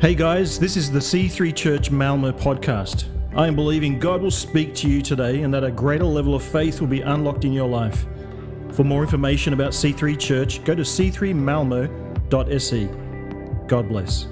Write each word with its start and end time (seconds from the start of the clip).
Hey 0.00 0.14
guys, 0.14 0.60
this 0.60 0.76
is 0.76 0.92
the 0.92 1.00
C3 1.00 1.52
Church 1.52 1.90
Malmo 1.90 2.30
podcast. 2.30 3.06
I 3.34 3.48
am 3.48 3.56
believing 3.56 3.98
God 3.98 4.22
will 4.22 4.30
speak 4.30 4.72
to 4.76 4.88
you 4.88 5.02
today 5.02 5.42
and 5.42 5.52
that 5.52 5.64
a 5.64 5.72
greater 5.72 6.04
level 6.04 6.36
of 6.36 6.42
faith 6.44 6.80
will 6.80 6.86
be 6.86 7.00
unlocked 7.00 7.44
in 7.44 7.52
your 7.52 7.68
life. 7.68 8.06
For 8.74 8.84
more 8.84 9.02
information 9.02 9.54
about 9.54 9.72
C3 9.72 10.16
Church, 10.16 10.62
go 10.62 10.76
to 10.76 10.82
c3malmo.se. 10.82 12.86
God 13.66 13.88
bless. 13.88 14.28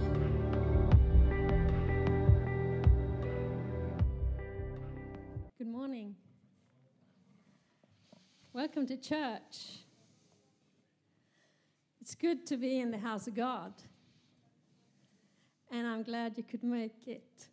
Good 5.59 5.67
morning. 5.67 6.15
Welcome 8.53 8.87
to 8.87 8.97
church. 8.97 9.81
It's 12.01 12.15
good 12.15 12.47
to 12.47 12.57
be 12.57 12.79
in 12.79 12.93
the 12.93 12.99
house 12.99 13.27
of 13.27 13.35
God. 13.35 13.73
And 15.71 15.87
I'm 15.87 16.03
glad 16.03 16.37
you 16.37 16.43
could 16.43 16.63
make 16.63 17.07
it. 17.07 17.49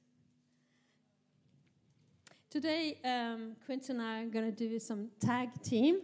Today, 2.49 2.97
um, 3.03 3.55
Quentin 3.65 3.99
and 3.99 4.05
I 4.05 4.23
are 4.23 4.27
going 4.27 4.45
to 4.45 4.69
do 4.69 4.79
some 4.79 5.09
tag 5.19 5.49
team. 5.63 6.01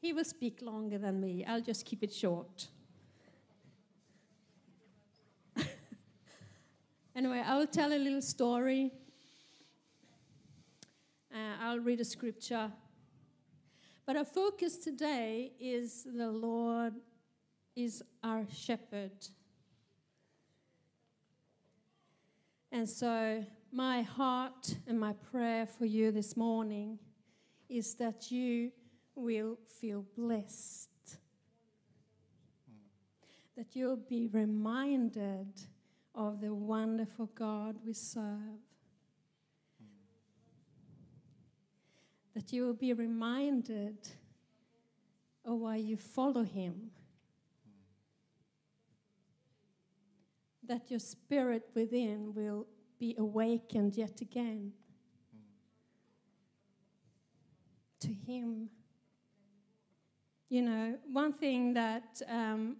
He 0.00 0.12
will 0.12 0.24
speak 0.24 0.60
longer 0.60 0.98
than 0.98 1.20
me. 1.20 1.44
I'll 1.44 1.60
just 1.60 1.86
keep 1.86 2.02
it 2.02 2.12
short. 2.12 2.66
anyway, 7.14 7.42
I 7.46 7.56
will 7.56 7.68
tell 7.68 7.92
a 7.92 7.98
little 7.98 8.22
story 8.22 8.90
uh, 11.32 11.56
I'll 11.62 11.80
read 11.80 12.00
a 12.00 12.04
scripture. 12.04 12.70
But 14.04 14.16
our 14.16 14.24
focus 14.24 14.76
today 14.76 15.52
is 15.58 16.04
the 16.04 16.30
Lord 16.30 16.94
is 17.74 18.02
our 18.22 18.44
shepherd. 18.52 19.12
And 22.72 22.88
so, 22.88 23.44
my 23.70 24.02
heart 24.02 24.76
and 24.88 24.98
my 24.98 25.12
prayer 25.12 25.66
for 25.66 25.84
you 25.84 26.10
this 26.10 26.36
morning 26.36 26.98
is 27.68 27.94
that 27.96 28.32
you 28.32 28.72
will 29.14 29.58
feel 29.80 30.04
blessed. 30.16 30.88
That 33.56 33.76
you'll 33.76 33.96
be 33.96 34.26
reminded 34.26 35.48
of 36.14 36.40
the 36.40 36.52
wonderful 36.52 37.26
God 37.34 37.76
we 37.84 37.92
serve. 37.92 38.58
that 42.34 42.52
you 42.52 42.64
will 42.64 42.74
be 42.74 42.92
reminded 42.92 43.96
of 45.44 45.58
why 45.58 45.76
you 45.76 45.96
follow 45.96 46.42
him. 46.42 46.90
That 50.72 50.90
your 50.90 51.00
spirit 51.00 51.68
within 51.74 52.32
will 52.32 52.66
be 52.98 53.14
awakened 53.18 53.94
yet 53.94 54.22
again 54.22 54.72
to 58.00 58.08
him. 58.08 58.70
You 60.48 60.62
know, 60.62 60.98
one 61.12 61.34
thing 61.34 61.74
that 61.74 62.22
um, 62.26 62.78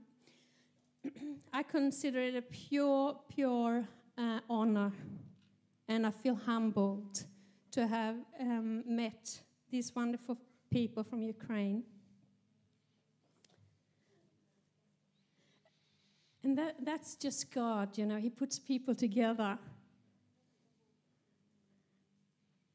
I 1.53 1.63
consider 1.63 2.19
it 2.21 2.35
a 2.35 2.41
pure, 2.41 3.15
pure 3.29 3.87
uh, 4.17 4.41
honor, 4.49 4.91
and 5.87 6.07
I 6.07 6.13
feel 6.13 6.35
humbled 6.35 7.25
to 7.73 7.87
have 7.87 8.17
um, 8.41 8.85
met 8.87 9.39
these 9.71 9.95
wonderful 9.95 10.39
people 10.71 11.05
from 11.05 11.21
Ukraine. 11.21 11.83
And 16.45 16.59
that, 16.59 16.77
that's 16.85 17.15
just 17.15 17.53
God, 17.53 17.97
you 17.97 18.07
know, 18.07 18.17
He 18.17 18.31
puts 18.31 18.59
people 18.59 18.95
together. 18.95 19.59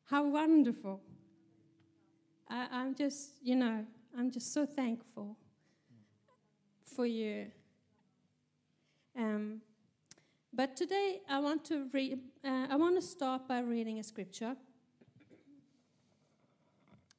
How 0.06 0.26
wonderful. 0.26 1.02
I, 2.50 2.68
I'm 2.72 2.96
just, 2.96 3.32
you 3.42 3.56
know, 3.56 3.86
I'm 4.18 4.32
just 4.32 4.54
so 4.54 4.66
thankful 4.66 5.38
for 6.84 7.06
you. 7.06 7.48
Um, 9.18 9.62
but 10.54 10.78
today 10.78 11.20
I 11.30 11.40
want 11.40 11.66
to 11.66 11.88
read, 11.92 12.20
uh, 12.46 12.68
I 12.70 12.76
want 12.78 12.96
to 12.96 13.02
start 13.02 13.48
by 13.48 13.60
reading 13.60 14.00
a 14.00 14.04
scripture 14.04 14.56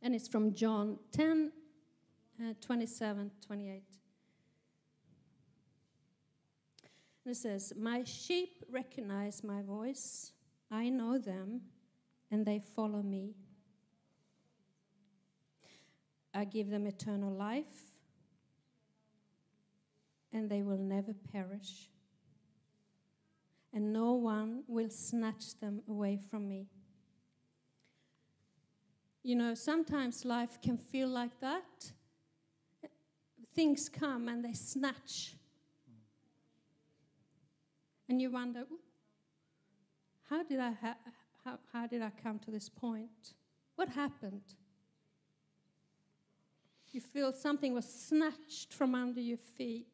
and 0.03 0.15
it's 0.15 0.29
from 0.29 0.55
John 0.55 0.99
10 1.13 1.53
uh, 2.41 2.53
27 2.61 3.31
28. 3.47 3.71
And 3.73 3.83
it 7.29 7.37
says, 7.37 7.73
My 7.77 8.05
sheep 8.05 8.65
recognize 8.71 9.43
my 9.43 9.63
voice, 9.63 10.33
I 10.71 10.89
know 10.89 11.19
them, 11.19 11.63
and 12.31 12.45
they 12.45 12.61
follow 12.61 13.03
me. 13.03 13.35
I 16.35 16.45
give 16.45 16.71
them 16.71 16.87
eternal 16.87 17.33
life, 17.33 17.65
and 20.33 20.49
they 20.49 20.63
will 20.63 20.79
never 20.79 21.15
perish, 21.33 21.89
and 23.73 23.93
no 23.93 24.13
one 24.13 24.63
will 24.69 24.91
snatch 24.91 25.59
them 25.59 25.83
away 25.89 26.19
from 26.31 26.49
me. 26.49 26.69
You 29.23 29.37
know, 29.37 29.55
sometimes 29.55 30.25
life 30.25 30.59
can 30.63 30.77
feel 30.77 31.09
like 31.09 31.41
that. 31.41 31.93
Things 33.55 33.89
come 33.89 34.29
and 34.29 34.45
they 34.45 34.53
snatch. 34.53 35.35
And 38.09 38.23
you 38.23 38.31
wonder, 38.31 38.65
how 40.31 40.43
did 40.43 40.61
I, 40.61 40.73
ha- 40.73 40.97
how, 41.45 41.59
how 41.73 41.87
did 41.87 42.03
I 42.03 42.11
come 42.23 42.39
to 42.41 42.51
this 42.51 42.69
point? 42.69 43.35
What 43.77 43.91
happened? 43.91 44.55
You 46.91 47.01
feel 47.01 47.33
something 47.33 47.75
was 47.75 47.85
snatched 47.85 48.73
from 48.73 48.95
under 48.95 49.21
your 49.21 49.37
feet. 49.37 49.87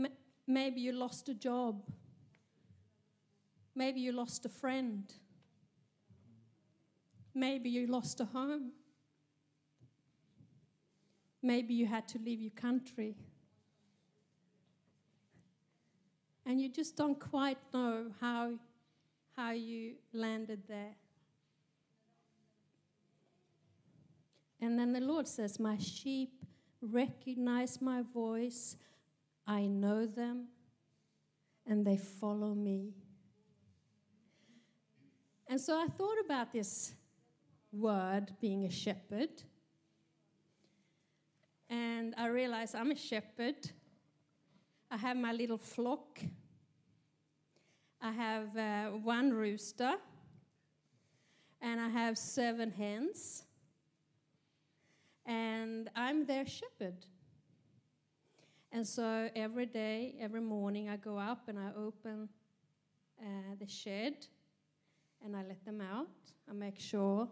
Mm. 0.00 0.08
Maybe 0.46 0.80
you 0.80 0.92
lost 0.92 1.28
a 1.28 1.34
job. 1.34 1.82
Maybe 3.74 4.00
you 4.00 4.10
lost 4.10 4.44
a 4.44 4.48
friend. 4.48 5.04
Maybe 7.34 7.70
you 7.70 7.86
lost 7.86 8.18
a 8.20 8.24
home. 8.24 8.72
Maybe 11.40 11.74
you 11.74 11.86
had 11.86 12.08
to 12.08 12.18
leave 12.18 12.40
your 12.40 12.50
country. 12.50 13.14
And 16.48 16.58
you 16.58 16.70
just 16.70 16.96
don't 16.96 17.20
quite 17.20 17.58
know 17.74 18.06
how, 18.22 18.52
how 19.36 19.50
you 19.50 19.96
landed 20.14 20.62
there. 20.66 20.94
And 24.58 24.78
then 24.78 24.94
the 24.94 25.00
Lord 25.00 25.28
says, 25.28 25.60
My 25.60 25.76
sheep 25.76 26.42
recognize 26.80 27.82
my 27.82 28.00
voice, 28.14 28.76
I 29.46 29.66
know 29.66 30.06
them, 30.06 30.46
and 31.66 31.86
they 31.86 31.98
follow 31.98 32.54
me. 32.54 32.94
And 35.48 35.60
so 35.60 35.78
I 35.78 35.86
thought 35.86 36.16
about 36.24 36.50
this 36.50 36.94
word 37.70 38.32
being 38.40 38.64
a 38.64 38.70
shepherd. 38.70 39.42
And 41.68 42.14
I 42.16 42.28
realized 42.28 42.74
I'm 42.74 42.90
a 42.90 42.96
shepherd. 42.96 43.70
I 44.90 44.96
have 44.96 45.16
my 45.16 45.32
little 45.32 45.58
flock. 45.58 46.18
I 48.00 48.10
have 48.10 48.56
uh, 48.56 48.86
one 48.96 49.32
rooster. 49.32 49.96
And 51.60 51.80
I 51.80 51.88
have 51.88 52.16
seven 52.16 52.70
hens. 52.70 53.42
And 55.26 55.90
I'm 55.94 56.24
their 56.24 56.46
shepherd. 56.46 57.04
And 58.72 58.86
so 58.86 59.28
every 59.34 59.66
day, 59.66 60.14
every 60.20 60.40
morning, 60.40 60.88
I 60.88 60.96
go 60.96 61.18
up 61.18 61.48
and 61.48 61.58
I 61.58 61.70
open 61.76 62.28
uh, 63.20 63.56
the 63.58 63.66
shed 63.66 64.26
and 65.24 65.36
I 65.36 65.42
let 65.42 65.64
them 65.64 65.80
out. 65.80 66.08
I 66.48 66.52
make 66.54 66.78
sure 66.78 67.28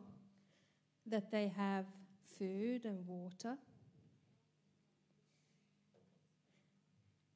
that 1.06 1.30
they 1.30 1.52
have 1.56 1.86
food 2.38 2.84
and 2.84 3.06
water. 3.06 3.56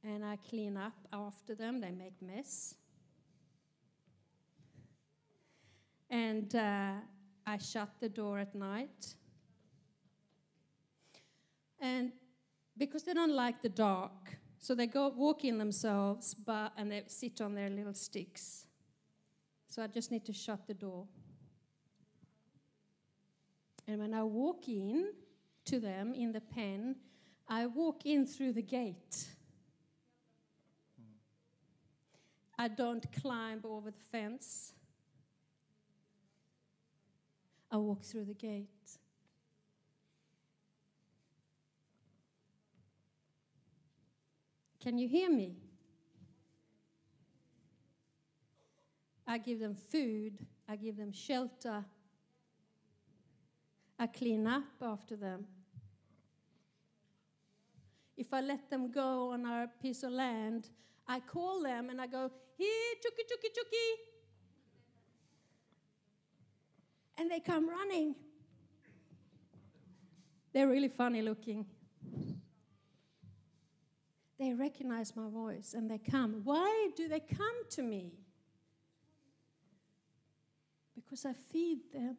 And 0.02 0.24
I 0.24 0.36
clean 0.36 0.76
up 0.76 0.94
after 1.12 1.54
them, 1.54 1.80
they 1.80 1.90
make 1.90 2.20
mess. 2.22 2.74
And 6.08 6.54
uh, 6.54 6.92
I 7.46 7.58
shut 7.58 7.90
the 8.00 8.08
door 8.08 8.38
at 8.38 8.54
night. 8.54 9.14
And 11.80 12.12
because 12.76 13.02
they 13.02 13.14
don't 13.14 13.34
like 13.34 13.62
the 13.62 13.68
dark, 13.68 14.38
so 14.58 14.74
they 14.74 14.86
go 14.86 15.08
walk 15.08 15.44
in 15.44 15.58
themselves, 15.58 16.34
but 16.34 16.72
and 16.76 16.90
they 16.92 17.02
sit 17.06 17.40
on 17.40 17.54
their 17.54 17.70
little 17.70 17.94
sticks. 17.94 18.66
So 19.68 19.82
I 19.82 19.86
just 19.86 20.10
need 20.10 20.24
to 20.26 20.32
shut 20.32 20.66
the 20.66 20.74
door. 20.74 21.06
And 23.86 23.98
when 23.98 24.14
I 24.14 24.22
walk 24.22 24.68
in 24.68 25.12
to 25.64 25.80
them 25.80 26.14
in 26.14 26.32
the 26.32 26.40
pen, 26.40 26.96
I 27.48 27.66
walk 27.66 28.04
in 28.04 28.26
through 28.26 28.52
the 28.52 28.62
gate. 28.62 29.28
I 32.60 32.68
don't 32.68 33.10
climb 33.22 33.60
over 33.64 33.90
the 33.90 34.04
fence. 34.12 34.74
I 37.70 37.78
walk 37.78 38.02
through 38.02 38.26
the 38.26 38.34
gate. 38.34 38.98
Can 44.78 44.98
you 44.98 45.08
hear 45.08 45.30
me? 45.30 45.56
I 49.26 49.38
give 49.38 49.58
them 49.58 49.74
food, 49.74 50.44
I 50.68 50.76
give 50.76 50.98
them 50.98 51.12
shelter, 51.12 51.82
I 53.98 54.06
clean 54.06 54.46
up 54.46 54.64
after 54.82 55.16
them. 55.16 55.46
If 58.18 58.34
I 58.34 58.42
let 58.42 58.68
them 58.68 58.90
go 58.90 59.32
on 59.32 59.46
our 59.46 59.66
piece 59.80 60.02
of 60.02 60.12
land, 60.12 60.68
I 61.10 61.18
call 61.18 61.64
them 61.64 61.90
and 61.90 62.00
I 62.00 62.06
go, 62.06 62.30
here, 62.56 62.94
chuki, 63.04 63.24
chuki, 63.28 63.48
chuki. 63.50 63.86
And 67.18 67.28
they 67.28 67.40
come 67.40 67.68
running. 67.68 68.14
They're 70.52 70.68
really 70.68 70.88
funny 70.88 71.20
looking. 71.20 71.66
They 74.38 74.52
recognize 74.54 75.16
my 75.16 75.28
voice 75.28 75.74
and 75.74 75.90
they 75.90 75.98
come. 75.98 76.42
Why 76.44 76.90
do 76.96 77.08
they 77.08 77.20
come 77.20 77.68
to 77.70 77.82
me? 77.82 78.12
Because 80.94 81.26
I 81.26 81.32
feed 81.32 81.92
them. 81.92 82.16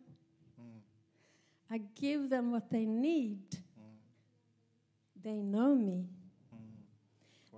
Mm. 0.61 0.81
I 1.71 1.77
give 1.95 2.29
them 2.29 2.51
what 2.51 2.69
they 2.69 2.85
need. 2.85 3.51
Mm. 3.51 5.23
They 5.23 5.41
know 5.41 5.75
me. 5.75 6.09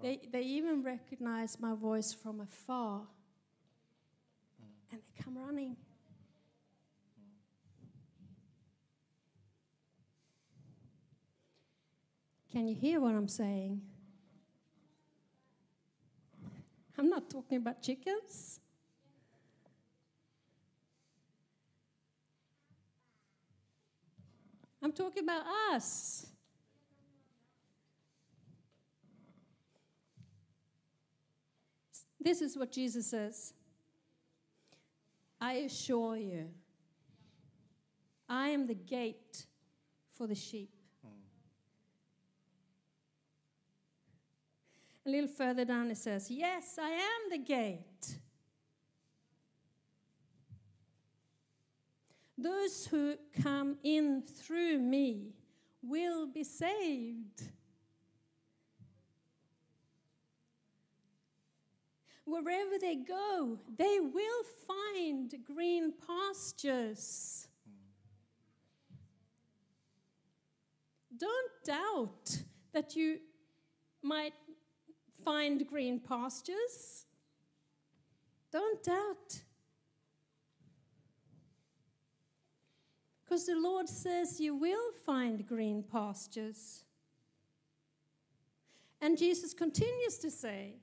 They, 0.04 0.20
they 0.34 0.42
even 0.42 0.84
recognize 0.84 1.58
my 1.62 1.74
voice 1.74 2.12
from 2.12 2.42
afar. 2.42 3.04
And 4.92 5.00
they 5.00 5.24
come 5.24 5.38
running. 5.38 5.78
Can 12.52 12.68
you 12.68 12.76
hear 12.76 13.00
what 13.00 13.16
I'm 13.16 13.30
saying? 13.30 13.82
I'm 16.98 17.10
not 17.10 17.30
talking 17.30 17.60
about 17.60 17.82
chickens. 17.82 18.60
I'm 24.82 24.92
talking 24.92 25.24
about 25.24 25.46
us. 25.72 26.26
This 32.24 32.42
is 32.42 32.58
what 32.58 32.72
Jesus 32.72 33.08
says 33.08 33.54
I 35.42 35.54
assure 35.54 36.16
you, 36.16 36.50
I 38.30 38.48
am 38.50 38.66
the 38.66 38.76
gate 38.76 39.46
for 40.18 40.26
the 40.26 40.36
sheep. 40.36 40.70
A 45.06 45.10
little 45.10 45.28
further 45.28 45.66
down 45.66 45.92
it 45.92 45.98
says, 45.98 46.32
Yes, 46.32 46.80
I 46.82 46.90
am 46.90 47.30
the 47.30 47.38
gate. 47.38 48.20
Those 52.38 52.88
who 52.88 53.16
come 53.42 53.78
in 53.84 54.22
through 54.22 54.80
me 54.80 55.34
will 55.82 56.26
be 56.26 56.46
saved. 56.46 57.50
Wherever 62.26 62.80
they 62.80 62.96
go, 62.96 63.60
they 63.78 64.00
will 64.00 64.44
find 64.68 65.34
green 65.46 65.94
pastures. 66.08 67.48
Don't 71.18 71.52
doubt 71.66 72.44
that 72.74 72.96
you 72.96 73.20
might 74.02 74.34
find 75.24 75.66
green 75.68 76.00
pastures. 76.00 77.06
Don't 78.52 78.84
doubt. 78.84 79.44
Because 83.24 83.46
the 83.46 83.56
Lord 83.56 83.90
says 83.90 84.40
you 84.40 84.56
will 84.56 84.92
find 85.06 85.46
green 85.48 85.84
pastures. 85.84 86.84
And 89.02 89.18
Jesus 89.18 89.54
continues 89.54 90.18
to 90.20 90.30
say, 90.32 90.76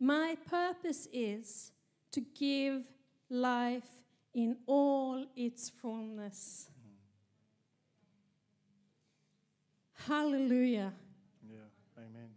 My 0.00 0.34
purpose 0.48 1.06
is 1.12 1.72
to 2.12 2.22
give 2.22 2.84
life 3.28 4.00
in 4.34 4.56
all 4.66 5.26
its 5.36 5.68
fullness. 5.68 6.70
Hallelujah. 10.06 10.94
Yeah, 11.46 11.58
amen. 11.98 12.30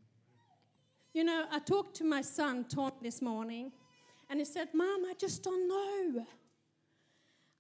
You 1.14 1.24
know, 1.24 1.46
I 1.50 1.60
talked 1.60 1.96
to 1.98 2.04
my 2.04 2.22
son, 2.22 2.66
Tom, 2.66 2.92
this 3.02 3.22
morning, 3.22 3.72
and 4.30 4.40
he 4.40 4.46
said, 4.46 4.68
Mom, 4.74 5.06
I 5.06 5.14
just 5.18 5.42
don't 5.42 5.68
know. 5.70 6.26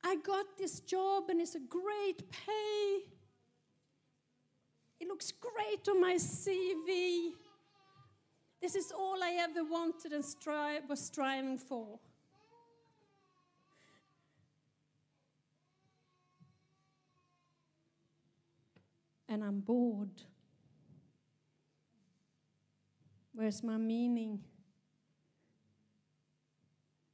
I 0.03 0.17
got 0.17 0.57
this 0.57 0.81
job 0.81 1.29
and 1.29 1.39
it's 1.39 1.55
a 1.55 1.59
great 1.59 2.29
pay. 2.29 3.03
It 4.99 5.07
looks 5.07 5.31
great 5.31 5.87
on 5.87 6.01
my 6.01 6.15
CV. 6.15 7.31
This 8.63 8.75
is 8.75 8.93
all 8.97 9.21
I 9.21 9.39
ever 9.41 9.61
wanted 9.61 10.13
and 10.13 10.23
strive, 10.23 10.87
was 10.87 11.01
striving 11.01 11.57
for. 11.57 11.99
And 19.27 19.43
I'm 19.43 19.59
bored. 19.59 20.21
Where's 23.33 23.61
my 23.61 23.75
meaning? 23.75 24.39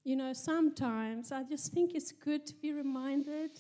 You 0.04 0.18
know, 0.18 0.34
sometimes 0.34 1.32
I 1.32 1.42
just 1.42 1.74
think 1.74 1.96
it's 1.96 2.12
good 2.12 2.46
to 2.46 2.54
be 2.54 2.74
reminded 2.74 3.60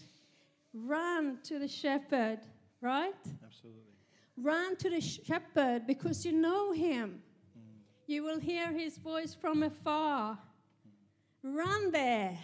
run 0.75 1.39
to 1.45 1.57
the 1.57 1.68
shepherd, 1.68 2.42
right? 2.81 3.15
Absolutely. 3.44 3.81
Run 4.38 4.75
to 4.75 4.92
the 4.92 5.01
shepherd 5.01 5.88
because 5.88 6.24
you 6.24 6.33
know 6.33 6.71
him. 6.71 7.23
You 8.09 8.23
will 8.23 8.39
hear 8.39 8.71
his 8.71 8.97
voice 8.97 9.35
from 9.35 9.61
afar. 9.61 10.39
Run 11.44 11.92
there. 11.92 12.39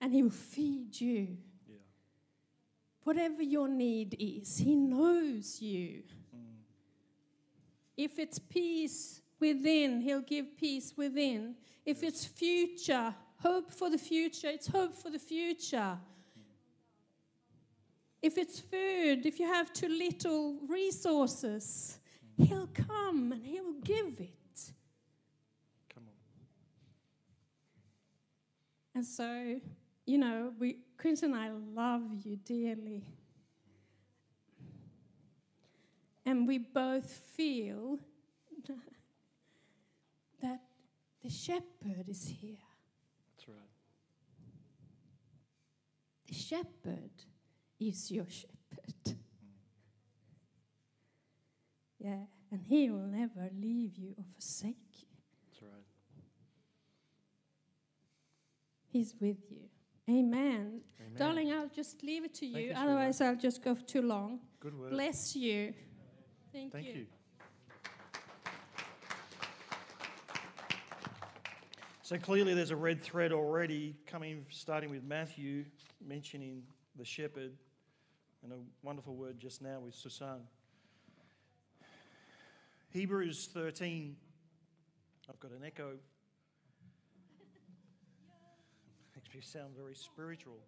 And 0.00 0.14
he 0.14 0.22
will 0.22 0.30
feed 0.30 0.98
you. 0.98 1.36
Yeah. 1.68 1.76
Whatever 3.04 3.42
your 3.42 3.68
need 3.68 4.16
is, 4.18 4.56
he 4.56 4.74
knows 4.74 5.60
you. 5.60 6.04
Mm. 6.34 6.54
If 7.98 8.18
it's 8.18 8.38
peace 8.38 9.20
within, 9.38 10.00
he'll 10.00 10.22
give 10.22 10.56
peace 10.56 10.94
within. 10.96 11.56
If 11.84 12.02
it's 12.02 12.24
future, 12.24 13.14
hope 13.42 13.70
for 13.70 13.90
the 13.90 13.98
future, 13.98 14.48
it's 14.48 14.68
hope 14.68 14.94
for 14.94 15.10
the 15.10 15.18
future. 15.18 15.98
If 18.22 18.38
it's 18.38 18.58
food, 18.58 19.26
if 19.26 19.38
you 19.38 19.46
have 19.46 19.70
too 19.74 19.90
little 19.90 20.60
resources, 20.66 21.97
he'll 22.38 22.68
come 22.68 23.32
and 23.32 23.44
he 23.44 23.60
will 23.60 23.80
give 23.82 24.20
it. 24.20 24.72
Come 25.92 26.04
on. 26.04 26.14
And 28.94 29.04
so, 29.04 29.60
you 30.06 30.18
know, 30.18 30.52
we, 30.58 30.78
Chris 30.96 31.22
and 31.22 31.34
I 31.34 31.50
love 31.50 32.02
you 32.24 32.36
dearly. 32.36 33.04
And 36.24 36.46
we 36.46 36.58
both 36.58 37.10
feel 37.10 37.98
that 40.42 40.60
the 41.22 41.30
shepherd 41.30 42.08
is 42.08 42.28
here. 42.40 42.56
That's 43.36 43.48
right. 43.48 43.56
The 46.28 46.34
shepherd 46.34 47.10
is 47.80 48.10
your 48.10 48.26
shepherd. 48.28 48.57
Yeah, 51.98 52.18
and 52.50 52.62
he 52.66 52.90
will 52.90 53.06
never 53.06 53.50
leave 53.60 53.96
you 53.96 54.14
or 54.16 54.24
forsake 54.34 54.76
you. 54.92 55.08
That's 55.50 55.62
right. 55.62 55.84
He's 58.90 59.14
with 59.20 59.38
you. 59.50 59.68
Amen. 60.08 60.80
Amen. 61.00 61.16
Darling, 61.16 61.52
I'll 61.52 61.68
just 61.68 62.02
leave 62.02 62.24
it 62.24 62.34
to 62.34 62.46
you. 62.46 62.68
you, 62.68 62.74
Otherwise, 62.74 63.20
I'll 63.20 63.36
just 63.36 63.62
go 63.62 63.74
too 63.74 64.02
long. 64.02 64.40
Good 64.60 64.78
word. 64.78 64.90
Bless 64.90 65.36
you. 65.36 65.74
Thank, 66.52 66.64
you. 66.64 66.70
Thank 66.70 66.86
you. 66.86 67.06
So 72.02 72.16
clearly, 72.16 72.54
there's 72.54 72.70
a 72.70 72.76
red 72.76 73.02
thread 73.02 73.32
already 73.32 73.94
coming, 74.06 74.46
starting 74.48 74.88
with 74.88 75.04
Matthew 75.04 75.66
mentioning 76.02 76.62
the 76.96 77.04
shepherd, 77.04 77.52
and 78.42 78.52
a 78.52 78.56
wonderful 78.82 79.14
word 79.14 79.38
just 79.38 79.60
now 79.60 79.80
with 79.80 79.94
Susan. 79.94 80.40
Hebrews 82.90 83.48
13. 83.52 84.16
I've 85.28 85.38
got 85.40 85.50
an 85.50 85.64
echo. 85.64 85.92
Makes 89.14 89.34
me 89.34 89.40
sound 89.40 89.74
very 89.76 89.94
spiritual. 89.94 90.58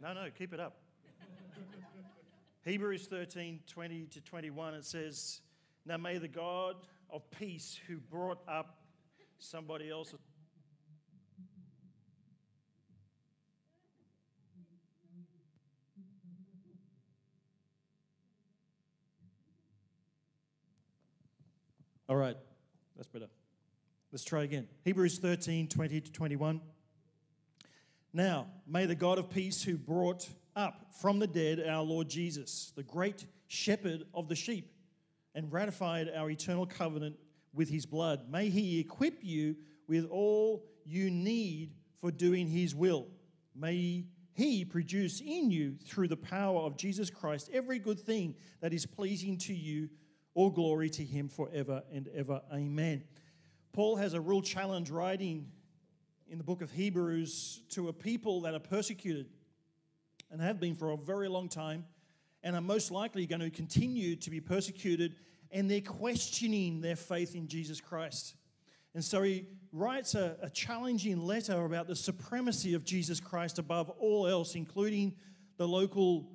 No, 0.00 0.12
no, 0.12 0.26
keep 0.36 0.54
it 0.54 0.60
up. 0.60 0.76
Hebrews 2.64 3.06
13 3.06 3.60
20 3.66 4.06
to 4.12 4.20
21, 4.20 4.74
it 4.74 4.84
says, 4.84 5.40
Now 5.84 5.96
may 5.96 6.18
the 6.18 6.28
God 6.28 6.76
of 7.10 7.28
peace 7.32 7.78
who 7.88 7.96
brought 7.96 8.38
up 8.46 8.78
somebody 9.38 9.90
else. 9.90 10.14
All 22.08 22.16
right, 22.16 22.36
that's 22.96 23.08
better. 23.08 23.28
Let's 24.20 24.28
try 24.28 24.42
again. 24.42 24.68
Hebrews 24.84 25.18
13 25.18 25.66
20 25.68 26.00
to 26.02 26.12
21. 26.12 26.60
Now, 28.12 28.48
may 28.66 28.84
the 28.84 28.94
God 28.94 29.18
of 29.18 29.30
peace 29.30 29.62
who 29.62 29.78
brought 29.78 30.28
up 30.54 30.88
from 31.00 31.20
the 31.20 31.26
dead 31.26 31.58
our 31.66 31.82
Lord 31.82 32.10
Jesus, 32.10 32.70
the 32.76 32.82
great 32.82 33.24
shepherd 33.46 34.04
of 34.12 34.28
the 34.28 34.34
sheep, 34.34 34.74
and 35.34 35.50
ratified 35.50 36.10
our 36.14 36.28
eternal 36.28 36.66
covenant 36.66 37.16
with 37.54 37.70
his 37.70 37.86
blood, 37.86 38.30
may 38.30 38.50
he 38.50 38.78
equip 38.78 39.24
you 39.24 39.56
with 39.88 40.04
all 40.10 40.66
you 40.84 41.10
need 41.10 41.72
for 42.02 42.10
doing 42.10 42.46
his 42.46 42.74
will. 42.74 43.06
May 43.54 44.04
he 44.34 44.66
produce 44.66 45.22
in 45.22 45.50
you, 45.50 45.76
through 45.86 46.08
the 46.08 46.16
power 46.18 46.60
of 46.60 46.76
Jesus 46.76 47.08
Christ, 47.08 47.48
every 47.54 47.78
good 47.78 47.98
thing 47.98 48.34
that 48.60 48.74
is 48.74 48.84
pleasing 48.84 49.38
to 49.38 49.54
you. 49.54 49.88
All 50.34 50.50
glory 50.50 50.90
to 50.90 51.04
him 51.04 51.28
forever 51.28 51.82
and 51.90 52.06
ever. 52.14 52.42
Amen. 52.52 53.02
Paul 53.72 53.96
has 53.96 54.14
a 54.14 54.20
real 54.20 54.42
challenge 54.42 54.90
writing 54.90 55.46
in 56.28 56.38
the 56.38 56.44
book 56.44 56.60
of 56.60 56.72
Hebrews 56.72 57.62
to 57.70 57.88
a 57.88 57.92
people 57.92 58.40
that 58.42 58.54
are 58.54 58.60
persecuted 58.60 59.26
and 60.30 60.40
have 60.40 60.58
been 60.58 60.74
for 60.74 60.90
a 60.90 60.96
very 60.96 61.28
long 61.28 61.48
time 61.48 61.84
and 62.42 62.56
are 62.56 62.62
most 62.62 62.90
likely 62.90 63.26
going 63.26 63.40
to 63.40 63.50
continue 63.50 64.16
to 64.16 64.30
be 64.30 64.40
persecuted 64.40 65.14
and 65.52 65.70
they're 65.70 65.80
questioning 65.80 66.80
their 66.80 66.96
faith 66.96 67.34
in 67.34 67.46
Jesus 67.46 67.80
Christ. 67.80 68.34
And 68.94 69.04
so 69.04 69.22
he 69.22 69.46
writes 69.72 70.14
a, 70.14 70.36
a, 70.42 70.50
challenging 70.50 71.24
letter 71.24 71.64
about 71.64 71.86
the 71.86 71.96
supremacy 71.96 72.74
of 72.74 72.84
Jesus 72.84 73.20
Christ 73.20 73.58
above 73.58 73.88
all 74.00 74.26
else, 74.26 74.56
including 74.56 75.14
the 75.58 75.66
local 75.66 76.28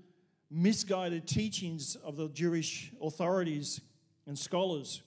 misguided 0.49 1.27
teachings 1.27 1.95
of 1.97 2.15
the 2.15 2.29
Jewish 2.29 2.91
authorities 3.01 3.81
and 4.25 4.37
scholars. 4.39 5.01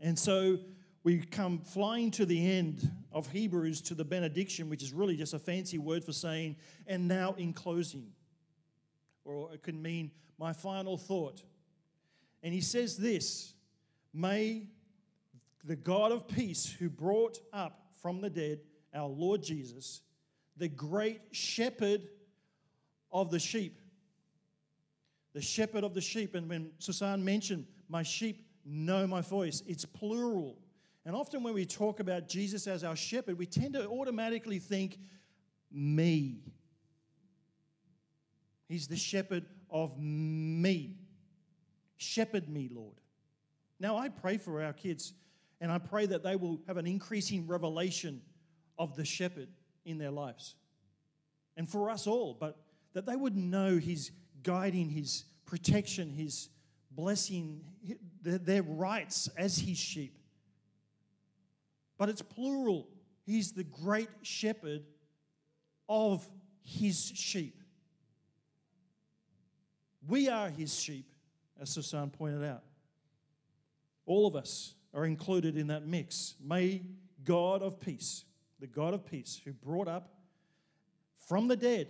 And 0.00 0.18
so 0.18 0.58
we 1.04 1.18
come 1.18 1.58
flying 1.58 2.10
to 2.12 2.26
the 2.26 2.50
end 2.50 2.90
of 3.12 3.30
Hebrews 3.30 3.82
to 3.82 3.94
the 3.94 4.04
benediction, 4.04 4.70
which 4.70 4.82
is 4.82 4.92
really 4.92 5.16
just 5.16 5.34
a 5.34 5.38
fancy 5.38 5.78
word 5.78 6.02
for 6.02 6.12
saying, 6.12 6.56
and 6.86 7.06
now 7.06 7.34
in 7.34 7.52
closing. 7.52 8.08
Or 9.24 9.52
it 9.52 9.62
could 9.62 9.74
mean 9.74 10.10
my 10.38 10.54
final 10.54 10.96
thought. 10.96 11.42
And 12.42 12.52
he 12.52 12.62
says 12.62 12.96
this 12.96 13.52
May 14.12 14.66
the 15.62 15.76
God 15.76 16.10
of 16.10 16.26
peace, 16.26 16.74
who 16.78 16.88
brought 16.88 17.38
up 17.52 17.92
from 18.00 18.20
the 18.20 18.30
dead 18.30 18.60
our 18.94 19.08
Lord 19.08 19.42
Jesus, 19.42 20.02
the 20.56 20.68
great 20.68 21.20
shepherd 21.32 22.02
of 23.10 23.30
the 23.30 23.38
sheep, 23.38 23.80
the 25.32 25.42
shepherd 25.42 25.84
of 25.84 25.94
the 25.94 26.00
sheep. 26.00 26.34
And 26.34 26.48
when 26.48 26.70
Susan 26.78 27.24
mentioned, 27.24 27.66
my 27.88 28.02
sheep 28.02 28.46
know 28.64 29.06
my 29.06 29.20
voice, 29.20 29.62
it's 29.66 29.84
plural. 29.84 30.58
And 31.06 31.14
often 31.14 31.42
when 31.42 31.54
we 31.54 31.66
talk 31.66 32.00
about 32.00 32.28
Jesus 32.28 32.66
as 32.66 32.82
our 32.82 32.96
shepherd, 32.96 33.38
we 33.38 33.46
tend 33.46 33.74
to 33.74 33.86
automatically 33.86 34.58
think, 34.58 34.98
me. 35.70 36.38
He's 38.68 38.86
the 38.86 38.96
shepherd 38.96 39.44
of 39.68 39.98
me. 39.98 40.96
Shepherd 41.96 42.48
me, 42.48 42.70
Lord. 42.72 42.94
Now, 43.78 43.98
I 43.98 44.08
pray 44.08 44.38
for 44.38 44.62
our 44.62 44.72
kids, 44.72 45.12
and 45.60 45.70
I 45.70 45.78
pray 45.78 46.06
that 46.06 46.22
they 46.22 46.36
will 46.36 46.60
have 46.66 46.78
an 46.78 46.86
increasing 46.86 47.46
revelation 47.46 48.22
of 48.78 48.96
the 48.96 49.04
shepherd 49.04 49.48
in 49.84 49.98
their 49.98 50.10
lives. 50.10 50.54
And 51.56 51.68
for 51.68 51.90
us 51.90 52.06
all, 52.06 52.36
but 52.38 52.56
that 52.94 53.04
they 53.04 53.16
would 53.16 53.36
know 53.36 53.76
his 53.76 54.10
guiding, 54.42 54.88
his 54.88 55.24
protection, 55.44 56.10
his 56.10 56.48
blessing, 56.90 57.62
their 58.22 58.62
rights 58.62 59.28
as 59.36 59.58
his 59.58 59.76
sheep 59.76 60.18
but 62.04 62.10
it's 62.10 62.20
plural. 62.20 62.86
He's 63.24 63.52
the 63.52 63.64
great 63.64 64.10
shepherd 64.20 64.82
of 65.88 66.28
his 66.62 67.02
sheep. 67.14 67.62
We 70.06 70.28
are 70.28 70.50
his 70.50 70.78
sheep, 70.78 71.06
as 71.58 71.70
Susan 71.70 72.10
pointed 72.10 72.44
out. 72.44 72.62
All 74.04 74.26
of 74.26 74.36
us 74.36 74.74
are 74.92 75.06
included 75.06 75.56
in 75.56 75.68
that 75.68 75.86
mix. 75.86 76.34
May 76.46 76.82
God 77.24 77.62
of 77.62 77.80
peace, 77.80 78.26
the 78.60 78.66
God 78.66 78.92
of 78.92 79.06
peace, 79.06 79.40
who 79.42 79.54
brought 79.54 79.88
up 79.88 80.10
from 81.26 81.48
the 81.48 81.56
dead 81.56 81.88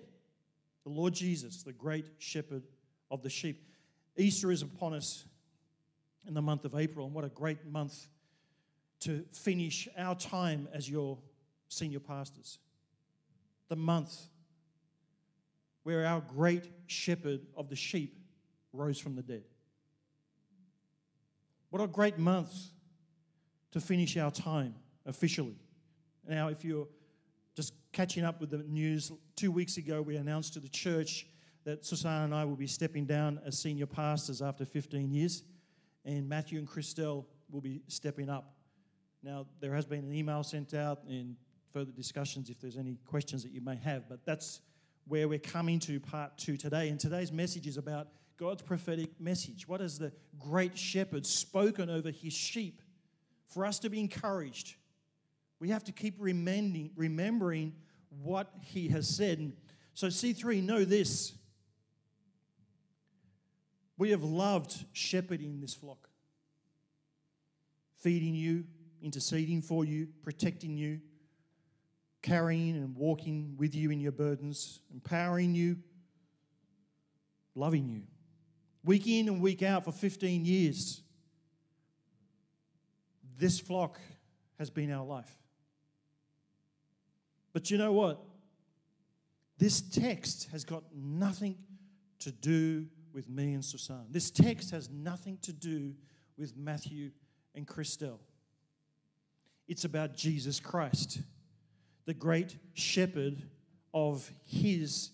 the 0.85 0.91
Lord 0.91 1.15
Jesus, 1.15 1.65
the 1.65 1.73
great 1.73 2.07
shepherd 2.19 2.63
of 3.11 3.25
the 3.25 3.31
sheep. 3.31 3.69
Easter 4.17 4.53
is 4.53 4.63
upon 4.63 4.95
us 4.95 5.25
in 6.25 6.35
the 6.35 6.43
month 6.43 6.65
of 6.65 6.77
April, 6.77 7.05
and 7.05 7.17
what 7.17 7.25
a 7.25 7.31
great 7.31 7.67
month 7.67 8.07
to 9.01 9.25
finish 9.33 9.89
our 9.99 10.15
time 10.15 10.69
as 10.73 10.89
your 10.89 11.19
senior 11.69 12.01
pastors. 12.01 12.59
The 13.69 13.77
month 13.77 14.29
where 15.83 16.07
our 16.07 16.21
great 16.21 16.65
shepherd 16.87 17.41
of 17.57 17.69
the 17.69 17.77
sheep 17.77 18.19
rose 18.73 18.99
from 18.99 19.15
the 19.15 19.23
dead. 19.23 19.45
What 21.71 21.83
a 21.83 21.87
great 21.87 22.19
month 22.19 22.53
to 23.73 23.81
finish 23.81 24.17
our 24.17 24.31
time 24.31 24.75
officially. 25.07 25.57
Now, 26.27 26.49
if 26.49 26.65
you're 26.65 26.89
just 27.55 27.75
catching 27.93 28.25
up 28.25 28.41
with 28.41 28.51
the 28.51 28.59
news, 28.59 29.13
two 29.37 29.53
weeks 29.53 29.77
ago 29.77 30.01
we 30.01 30.17
announced 30.17 30.55
to 30.55 30.61
the 30.61 30.69
church 30.69 31.27
that 31.65 31.85
Susanna 31.85 32.25
and 32.25 32.35
I 32.35 32.45
will 32.45 32.57
be 32.57 32.67
stepping 32.67 33.07
down 33.07 33.41
as 33.45 33.59
senior 33.59 33.87
pastors 33.87 34.43
after 34.43 34.65
15 34.65 35.11
years, 35.11 35.43
and 36.05 36.29
Matthew 36.29 36.59
and 36.59 36.69
Christelle 36.69 37.25
will 37.51 37.61
be 37.61 37.83
stepping 37.89 38.29
up 38.29 38.54
now, 39.25 39.47
there 39.61 39.75
has 39.75 39.87
been 39.87 40.01
an 40.01 40.13
email 40.13 40.43
sent 40.43 40.75
out 40.75 41.03
and 41.09 41.37
further 41.73 41.93
discussions 41.93 42.51
if 42.51 42.61
there's 42.61 42.77
any 42.77 42.99
questions 43.07 43.43
that 43.43 43.53
you 43.53 43.63
may 43.63 43.77
have, 43.77 44.07
but 44.07 44.25
that's 44.27 44.61
where 45.07 45.29
we're 45.29 45.39
coming 45.39 45.79
to 45.81 45.99
part 45.99 46.37
two 46.37 46.59
today. 46.59 46.91
And 46.91 47.01
today's 47.01 47.33
message 47.33 47.67
is 47.67 47.79
about 47.79 48.09
God's 48.37 48.61
prophetic 48.61 49.19
message. 49.19 49.67
What 49.67 49.81
has 49.81 49.99
the 49.99 50.13
great 50.39 50.77
shepherd 50.77 51.25
spoken 51.25 51.89
over 51.89 52.11
his 52.11 52.35
sheep 52.35 52.83
for 53.49 53.65
us 53.65 53.79
to 53.79 53.89
be 53.89 53.99
encouraged? 53.99 54.75
We 55.59 55.71
have 55.71 55.85
to 55.85 55.93
keep 55.93 56.17
remembering, 56.19 56.91
remembering 56.95 57.73
what 58.23 58.51
he 58.61 58.89
has 58.89 59.09
said. 59.09 59.55
So, 59.95 60.09
C3, 60.09 60.63
know 60.63 60.85
this. 60.85 61.33
We 63.97 64.11
have 64.11 64.23
loved 64.23 64.85
shepherding 64.93 65.61
this 65.61 65.73
flock, 65.73 66.11
feeding 67.97 68.35
you, 68.35 68.65
interceding 69.05 69.63
for 69.63 69.85
you, 69.85 70.09
protecting 70.23 70.77
you, 70.77 71.01
carrying 72.23 72.75
and 72.75 72.97
walking 72.97 73.55
with 73.59 73.75
you 73.75 73.91
in 73.91 74.01
your 74.01 74.13
burdens, 74.13 74.81
empowering 74.93 75.55
you, 75.55 75.77
loving 77.55 77.87
you. 77.89 78.03
Week 78.83 79.07
in 79.07 79.29
and 79.29 79.41
week 79.41 79.63
out 79.63 79.85
for 79.85 79.93
15 79.93 80.45
years, 80.45 81.03
this 83.39 83.61
flock 83.61 84.01
has 84.59 84.71
been 84.71 84.91
our 84.91 85.05
life. 85.05 85.37
But 87.53 87.71
you 87.71 87.79
know 87.79 87.93
what? 87.93 88.21
This 89.59 89.81
text 89.81 90.49
has 90.51 90.65
got 90.65 90.83
nothing 90.95 91.57
to 92.21 92.33
do 92.33 92.87
with 93.13 93.29
me 93.29 93.53
and 93.53 93.65
Susan. 93.65 94.07
This 94.11 94.31
text 94.31 94.71
has 94.73 94.91
nothing 94.91 95.39
to 95.43 95.53
do 95.53 95.95
with 96.37 96.57
Matthew 96.57 97.11
and 97.55 97.67
Christelle. 97.67 98.19
It's 99.67 99.85
about 99.85 100.15
Jesus 100.15 100.61
Christ, 100.61 101.21
the 102.07 102.15
great 102.15 102.57
shepherd 102.75 103.43
of 103.93 104.31
his 104.47 105.11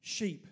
sheep. 0.00 0.46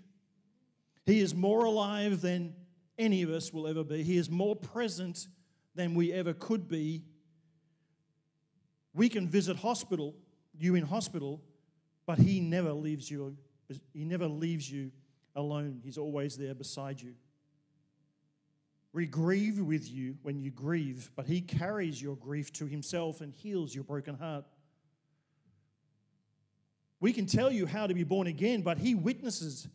He 1.07 1.21
is 1.21 1.35
more 1.35 1.65
alive 1.65 2.21
than 2.21 2.55
any 2.99 3.23
of 3.23 3.31
us 3.31 3.53
will 3.53 3.67
ever 3.67 3.83
be, 3.83 4.03
he 4.03 4.17
is 4.17 4.31
more 4.31 4.55
present 4.55 5.27
than 5.75 5.95
we 5.95 6.13
ever 6.13 6.35
could 6.35 6.69
be. 6.69 7.03
We 8.93 9.09
can 9.09 9.29
visit 9.29 9.57
hospital, 9.57 10.15
you 10.59 10.75
in 10.75 10.85
hospital, 10.85 11.41
but 12.07 12.19
he 12.19 12.41
never 12.41 12.73
leaves 12.73 13.11
you 13.11 13.37
he 13.93 14.05
never 14.05 14.27
leaves 14.27 14.71
you 14.71 14.91
alone. 15.35 15.81
He's 15.85 15.99
always 15.99 16.37
there 16.37 16.55
beside 16.55 17.01
you. 17.01 17.15
We 18.93 19.07
grieve 19.07 19.59
with 19.61 19.89
you 19.89 20.17
when 20.23 20.41
you 20.41 20.51
grieve, 20.51 21.11
but 21.15 21.27
he 21.27 21.41
carries 21.41 22.03
your 22.03 22.17
grief 22.17 22.53
to 22.55 22.67
himself 22.67 23.21
and 23.21 23.33
heals 23.33 23.75
your 23.75 23.85
broken 23.85 24.17
heart. 24.17 24.45
We 26.99 27.13
can 27.13 27.27
tell 27.27 27.53
you 27.53 27.67
how 27.67 27.87
to 27.87 27.95
be 27.95 28.05
born 28.05 28.27
again, 28.27 28.63
but 28.63 28.79
he 28.79 28.95
witnesses 28.95 29.69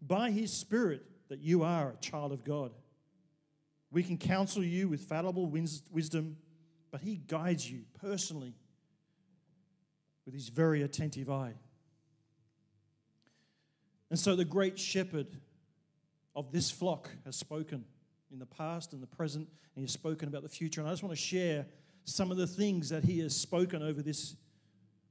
by 0.00 0.30
his 0.30 0.52
Spirit 0.52 1.02
that 1.28 1.40
you 1.40 1.62
are 1.62 1.90
a 1.90 2.00
child 2.00 2.32
of 2.32 2.44
God. 2.44 2.72
We 3.90 4.02
can 4.02 4.18
counsel 4.18 4.62
you 4.62 4.88
with 4.88 5.00
fallible 5.02 5.46
wisdom, 5.46 6.36
but 6.90 7.00
he 7.00 7.16
guides 7.16 7.68
you 7.70 7.82
personally 8.00 8.54
with 10.24 10.34
his 10.34 10.48
very 10.48 10.82
attentive 10.82 11.30
eye. 11.30 11.54
And 14.10 14.18
so 14.18 14.36
the 14.36 14.44
great 14.44 14.78
shepherd 14.78 15.26
of 16.36 16.52
this 16.52 16.70
flock 16.70 17.10
has 17.24 17.34
spoken 17.34 17.86
in 18.32 18.38
the 18.38 18.46
past 18.46 18.92
and 18.92 19.02
the 19.02 19.06
present, 19.06 19.48
and 19.74 19.82
He's 19.82 19.92
spoken 19.92 20.28
about 20.28 20.42
the 20.42 20.48
future. 20.48 20.80
And 20.80 20.88
I 20.88 20.92
just 20.92 21.02
want 21.02 21.14
to 21.14 21.22
share 21.22 21.66
some 22.04 22.30
of 22.30 22.36
the 22.36 22.46
things 22.46 22.88
that 22.88 23.04
he 23.04 23.20
has 23.20 23.34
spoken 23.34 23.82
over 23.82 24.02
this 24.02 24.36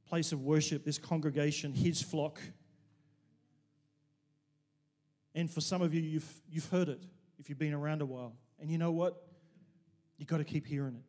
place 0.08 0.32
of 0.32 0.42
worship, 0.42 0.84
this 0.84 0.98
congregation, 0.98 1.74
his 1.74 2.02
flock. 2.02 2.40
And 5.34 5.50
for 5.50 5.62
some 5.62 5.82
of 5.82 5.94
you, 5.94 6.02
you've, 6.02 6.42
you've 6.50 6.70
heard 6.70 6.90
it 6.90 7.02
if 7.40 7.50
you've 7.50 7.60
been 7.60 7.74
around 7.74 8.02
a 8.02 8.06
while. 8.06 8.34
And 8.60 8.70
you 8.70 8.78
know 8.78 8.92
what? 8.92 9.26
You've 10.18 10.28
got 10.28 10.38
to 10.38 10.44
keep 10.44 10.68
hearing 10.68 10.96
it. 10.96 11.04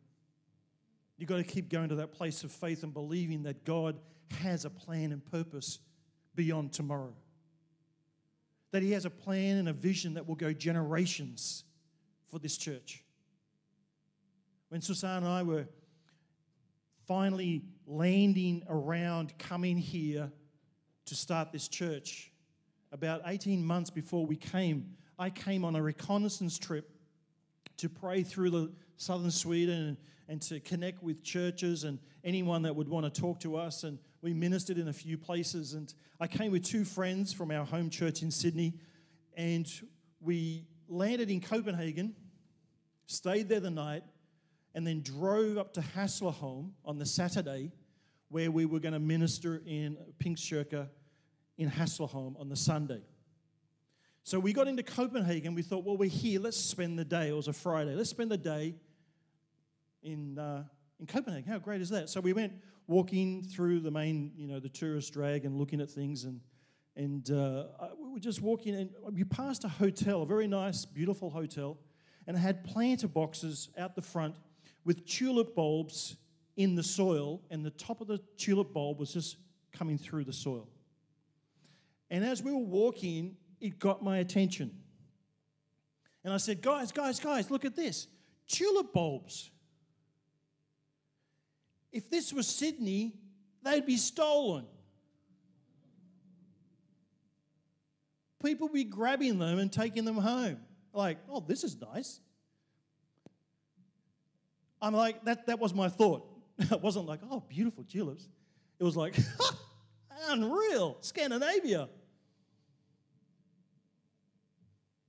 You've 1.18 1.28
got 1.28 1.36
to 1.36 1.44
keep 1.44 1.68
going 1.68 1.88
to 1.88 1.96
that 1.96 2.12
place 2.12 2.44
of 2.44 2.52
faith 2.52 2.82
and 2.84 2.94
believing 2.94 3.42
that 3.42 3.64
God 3.64 3.98
has 4.40 4.64
a 4.64 4.70
plan 4.70 5.12
and 5.12 5.24
purpose 5.24 5.80
beyond 6.34 6.72
tomorrow. 6.72 7.14
That 8.70 8.82
He 8.82 8.92
has 8.92 9.04
a 9.04 9.10
plan 9.10 9.58
and 9.58 9.68
a 9.68 9.72
vision 9.72 10.14
that 10.14 10.26
will 10.26 10.36
go 10.36 10.52
generations 10.52 11.64
for 12.32 12.38
this 12.38 12.56
church. 12.56 13.04
When 14.70 14.80
Susanna 14.80 15.18
and 15.18 15.26
I 15.26 15.42
were 15.42 15.66
finally 17.06 17.66
landing 17.86 18.62
around 18.70 19.36
coming 19.38 19.76
here 19.76 20.32
to 21.04 21.14
start 21.14 21.52
this 21.52 21.68
church, 21.68 22.32
about 22.90 23.20
18 23.26 23.62
months 23.62 23.90
before 23.90 24.24
we 24.24 24.36
came, 24.36 24.94
I 25.18 25.28
came 25.28 25.62
on 25.62 25.76
a 25.76 25.82
reconnaissance 25.82 26.58
trip 26.58 26.90
to 27.76 27.90
pray 27.90 28.22
through 28.22 28.50
the 28.50 28.72
southern 28.96 29.30
Sweden 29.30 29.88
and, 29.88 29.96
and 30.26 30.42
to 30.42 30.58
connect 30.60 31.02
with 31.02 31.22
churches 31.22 31.84
and 31.84 31.98
anyone 32.24 32.62
that 32.62 32.74
would 32.74 32.88
want 32.88 33.12
to 33.12 33.20
talk 33.20 33.40
to 33.40 33.56
us. 33.56 33.84
And 33.84 33.98
we 34.22 34.32
ministered 34.32 34.78
in 34.78 34.88
a 34.88 34.92
few 34.94 35.18
places. 35.18 35.74
And 35.74 35.92
I 36.18 36.28
came 36.28 36.50
with 36.50 36.64
two 36.64 36.86
friends 36.86 37.34
from 37.34 37.50
our 37.50 37.66
home 37.66 37.90
church 37.90 38.22
in 38.22 38.30
Sydney, 38.30 38.72
and 39.36 39.70
we 40.18 40.64
landed 40.88 41.30
in 41.30 41.42
Copenhagen 41.42 42.14
stayed 43.12 43.48
there 43.48 43.60
the 43.60 43.70
night, 43.70 44.02
and 44.74 44.86
then 44.86 45.02
drove 45.02 45.58
up 45.58 45.74
to 45.74 45.80
Hässleholm 45.80 46.70
on 46.84 46.98
the 46.98 47.06
Saturday, 47.06 47.72
where 48.28 48.50
we 48.50 48.64
were 48.64 48.80
going 48.80 48.94
to 48.94 48.98
minister 48.98 49.62
in 49.66 49.98
Pingstkyrka 50.18 50.88
in 51.58 51.70
Hässleholm 51.70 52.40
on 52.40 52.48
the 52.48 52.56
Sunday. 52.56 53.02
So 54.24 54.38
we 54.38 54.52
got 54.52 54.68
into 54.68 54.82
Copenhagen. 54.82 55.54
We 55.54 55.62
thought, 55.62 55.84
well, 55.84 55.96
we're 55.96 56.08
here. 56.08 56.40
Let's 56.40 56.56
spend 56.56 56.98
the 56.98 57.04
day. 57.04 57.28
It 57.28 57.36
was 57.36 57.48
a 57.48 57.52
Friday. 57.52 57.94
Let's 57.94 58.10
spend 58.10 58.30
the 58.30 58.38
day 58.38 58.76
in, 60.02 60.38
uh, 60.38 60.64
in 60.98 61.06
Copenhagen. 61.06 61.50
How 61.50 61.58
great 61.58 61.80
is 61.80 61.90
that? 61.90 62.08
So 62.08 62.20
we 62.20 62.32
went 62.32 62.52
walking 62.86 63.42
through 63.42 63.80
the 63.80 63.90
main, 63.90 64.32
you 64.36 64.46
know, 64.46 64.60
the 64.60 64.68
tourist 64.68 65.12
drag 65.12 65.44
and 65.44 65.56
looking 65.56 65.80
at 65.80 65.90
things. 65.90 66.24
And, 66.24 66.40
and 66.96 67.30
uh, 67.30 67.64
we 68.00 68.12
were 68.12 68.20
just 68.20 68.40
walking, 68.40 68.74
and 68.74 68.90
we 69.10 69.24
passed 69.24 69.64
a 69.64 69.68
hotel, 69.68 70.22
a 70.22 70.26
very 70.26 70.46
nice, 70.46 70.84
beautiful 70.84 71.28
hotel 71.28 71.78
and 72.26 72.36
had 72.36 72.64
planter 72.64 73.08
boxes 73.08 73.68
out 73.76 73.94
the 73.94 74.02
front 74.02 74.34
with 74.84 75.06
tulip 75.06 75.54
bulbs 75.54 76.16
in 76.56 76.74
the 76.74 76.82
soil, 76.82 77.40
and 77.50 77.64
the 77.64 77.70
top 77.70 78.00
of 78.00 78.06
the 78.06 78.18
tulip 78.36 78.72
bulb 78.72 78.98
was 78.98 79.12
just 79.12 79.36
coming 79.72 79.96
through 79.96 80.24
the 80.24 80.32
soil. 80.32 80.68
And 82.10 82.24
as 82.24 82.42
we 82.42 82.52
were 82.52 82.58
walking, 82.58 83.36
it 83.60 83.78
got 83.78 84.02
my 84.02 84.18
attention. 84.18 84.70
And 86.24 86.32
I 86.32 86.36
said, 86.36 86.60
Guys, 86.60 86.92
guys, 86.92 87.18
guys, 87.18 87.50
look 87.50 87.64
at 87.64 87.74
this 87.74 88.06
tulip 88.46 88.92
bulbs. 88.92 89.50
If 91.90 92.10
this 92.10 92.32
was 92.32 92.46
Sydney, 92.46 93.14
they'd 93.62 93.86
be 93.86 93.96
stolen. 93.96 94.66
People 98.44 98.68
would 98.68 98.74
be 98.74 98.84
grabbing 98.84 99.38
them 99.38 99.58
and 99.58 99.72
taking 99.72 100.04
them 100.04 100.16
home 100.16 100.58
like, 100.92 101.18
oh, 101.28 101.40
this 101.40 101.64
is 101.64 101.76
nice. 101.80 102.20
I'm 104.80 104.94
like, 104.94 105.24
that, 105.24 105.46
that 105.46 105.58
was 105.58 105.72
my 105.72 105.88
thought. 105.88 106.28
it 106.58 106.80
wasn't 106.80 107.06
like, 107.06 107.20
oh, 107.30 107.42
beautiful 107.48 107.84
tulips. 107.84 108.28
It 108.78 108.84
was 108.84 108.96
like, 108.96 109.16
unreal, 110.28 110.96
Scandinavia. 111.00 111.88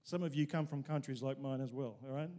Some 0.03 0.21
of 0.21 0.35
you 0.35 0.45
come 0.45 0.67
from 0.67 0.83
countries 0.83 1.21
like 1.21 1.39
mine 1.39 1.61
as 1.61 1.73
well, 1.73 1.97
all 2.07 2.15
right? 2.15 2.29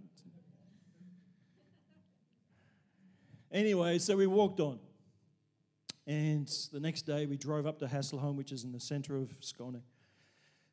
anyway, 3.51 3.99
so 3.99 4.17
we 4.17 4.27
walked 4.27 4.61
on. 4.61 4.79
And 6.07 6.49
the 6.73 6.81
next 6.81 7.03
day 7.03 7.25
we 7.25 7.37
drove 7.37 7.67
up 7.67 7.79
to 7.79 7.87
Hässleholm, 7.87 8.37
which 8.37 8.53
is 8.53 8.65
in 8.65 8.73
the 8.73 8.81
center 8.81 9.17
of 9.17 9.41
Skåne. 9.41 9.81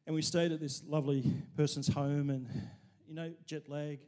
And 0.05 0.15
we 0.15 0.21
stayed 0.21 0.51
at 0.51 0.59
this 0.59 0.83
lovely 0.87 1.31
person's 1.55 1.87
home 1.87 2.29
and, 2.29 2.47
you 3.07 3.13
know, 3.13 3.31
jet 3.45 3.69
lag, 3.69 3.99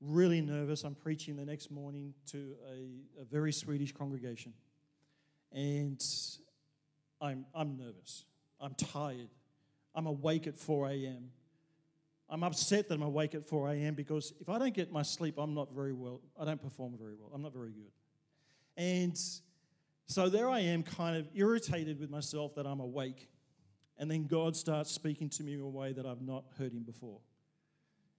really 0.00 0.40
nervous. 0.40 0.84
I'm 0.84 0.94
preaching 0.94 1.36
the 1.36 1.44
next 1.44 1.70
morning 1.70 2.14
to 2.32 2.54
a, 2.70 3.22
a 3.22 3.24
very 3.24 3.52
Swedish 3.52 3.92
congregation. 3.92 4.52
And 5.52 6.02
I'm, 7.20 7.46
I'm 7.54 7.76
nervous. 7.76 8.24
I'm 8.60 8.74
tired. 8.74 9.30
I'm 9.94 10.06
awake 10.06 10.46
at 10.46 10.58
4 10.58 10.88
a.m. 10.90 11.30
I'm 12.28 12.42
upset 12.42 12.88
that 12.88 12.94
I'm 12.94 13.02
awake 13.02 13.34
at 13.34 13.46
4 13.46 13.70
a.m. 13.70 13.94
because 13.94 14.34
if 14.40 14.48
I 14.48 14.58
don't 14.58 14.74
get 14.74 14.92
my 14.92 15.02
sleep, 15.02 15.36
I'm 15.38 15.54
not 15.54 15.72
very 15.72 15.92
well. 15.92 16.20
I 16.38 16.44
don't 16.44 16.60
perform 16.60 16.96
very 16.98 17.14
well. 17.14 17.30
I'm 17.32 17.42
not 17.42 17.54
very 17.54 17.70
good. 17.70 17.92
And 18.76 19.18
so 20.06 20.28
there 20.28 20.50
I 20.50 20.60
am, 20.60 20.82
kind 20.82 21.16
of 21.16 21.28
irritated 21.34 21.98
with 21.98 22.10
myself 22.10 22.54
that 22.56 22.66
I'm 22.66 22.80
awake. 22.80 23.28
And 23.98 24.10
then 24.10 24.26
God 24.26 24.56
starts 24.56 24.90
speaking 24.90 25.30
to 25.30 25.42
me 25.42 25.54
in 25.54 25.60
a 25.60 25.68
way 25.68 25.92
that 25.92 26.04
I've 26.04 26.20
not 26.20 26.44
heard 26.58 26.72
him 26.72 26.82
before. 26.82 27.20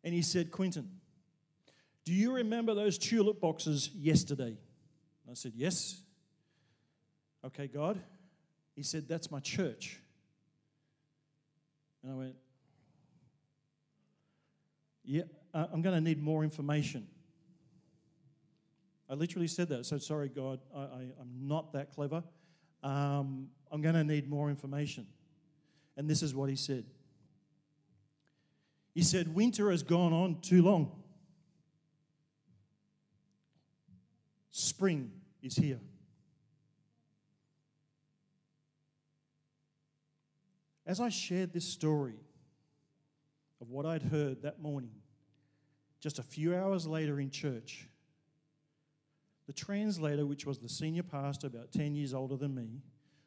And 0.04 0.14
he 0.14 0.22
said, 0.22 0.52
Quinton, 0.52 0.90
do 2.04 2.14
you 2.14 2.34
remember 2.34 2.74
those 2.74 2.98
tulip 2.98 3.42
boxes 3.42 3.90
yesterday? 3.94 4.58
And 5.28 5.32
I 5.32 5.34
said, 5.34 5.54
Yes. 5.56 6.02
Okay, 7.46 7.68
God. 7.68 8.00
He 8.76 8.84
said, 8.84 9.08
That's 9.08 9.30
my 9.30 9.40
church. 9.40 10.00
And 12.02 12.12
I 12.12 12.16
went, 12.16 12.36
Yeah, 15.04 15.24
uh, 15.54 15.68
I'm 15.72 15.82
going 15.82 15.96
to 15.96 16.02
need 16.02 16.22
more 16.24 16.44
information. 16.44 17.08
I 19.10 19.14
literally 19.14 19.48
said 19.48 19.70
that. 19.70 19.86
So 19.86 19.98
sorry, 19.98 20.30
God, 20.30 20.60
I, 20.76 21.12
am 21.20 21.30
not 21.42 21.74
that 21.74 21.94
clever. 21.94 22.24
Um, 22.84 23.50
I'm 23.72 23.82
going 23.82 23.96
to 23.96 24.04
need 24.04 24.30
more 24.30 24.50
information. 24.50 25.08
And 25.98 26.08
this 26.08 26.22
is 26.22 26.34
what 26.34 26.50
he 26.50 26.56
said 26.56 26.86
He 28.94 29.02
said, 29.02 29.34
Winter 29.36 29.72
has 29.72 29.84
gone 29.84 30.14
on 30.14 30.40
too 30.42 30.62
long. 30.62 30.92
Spring 34.52 35.12
is 35.42 35.56
here. 35.56 35.80
As 40.86 41.02
I 41.02 41.10
shared 41.10 41.52
this 41.52 41.66
story 41.66 42.16
of 43.60 43.70
what 43.70 43.86
I'd 43.86 44.04
heard 44.04 44.44
that 44.44 44.62
morning, 44.62 44.94
just 46.00 46.18
a 46.18 46.24
few 46.24 46.56
hours 46.56 46.88
later 46.88 47.20
in 47.20 47.30
church, 47.30 47.88
the 49.48 49.54
translator, 49.54 50.26
which 50.26 50.46
was 50.46 50.60
the 50.60 50.70
senior 50.70 51.04
pastor, 51.04 51.48
about 51.48 51.72
10 51.72 51.94
years 51.96 52.14
older 52.14 52.38
than 52.38 52.56
me, 52.56 52.82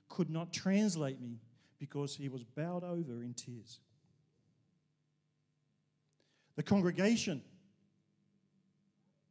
could 0.09 0.31
not 0.31 0.53
translate 0.53 1.21
me 1.21 1.39
because 1.81 2.15
he 2.15 2.29
was 2.29 2.45
bowed 2.45 2.85
over 2.85 3.25
in 3.25 3.35
tears. 3.35 3.81
The 6.55 6.63
congregation 6.63 7.43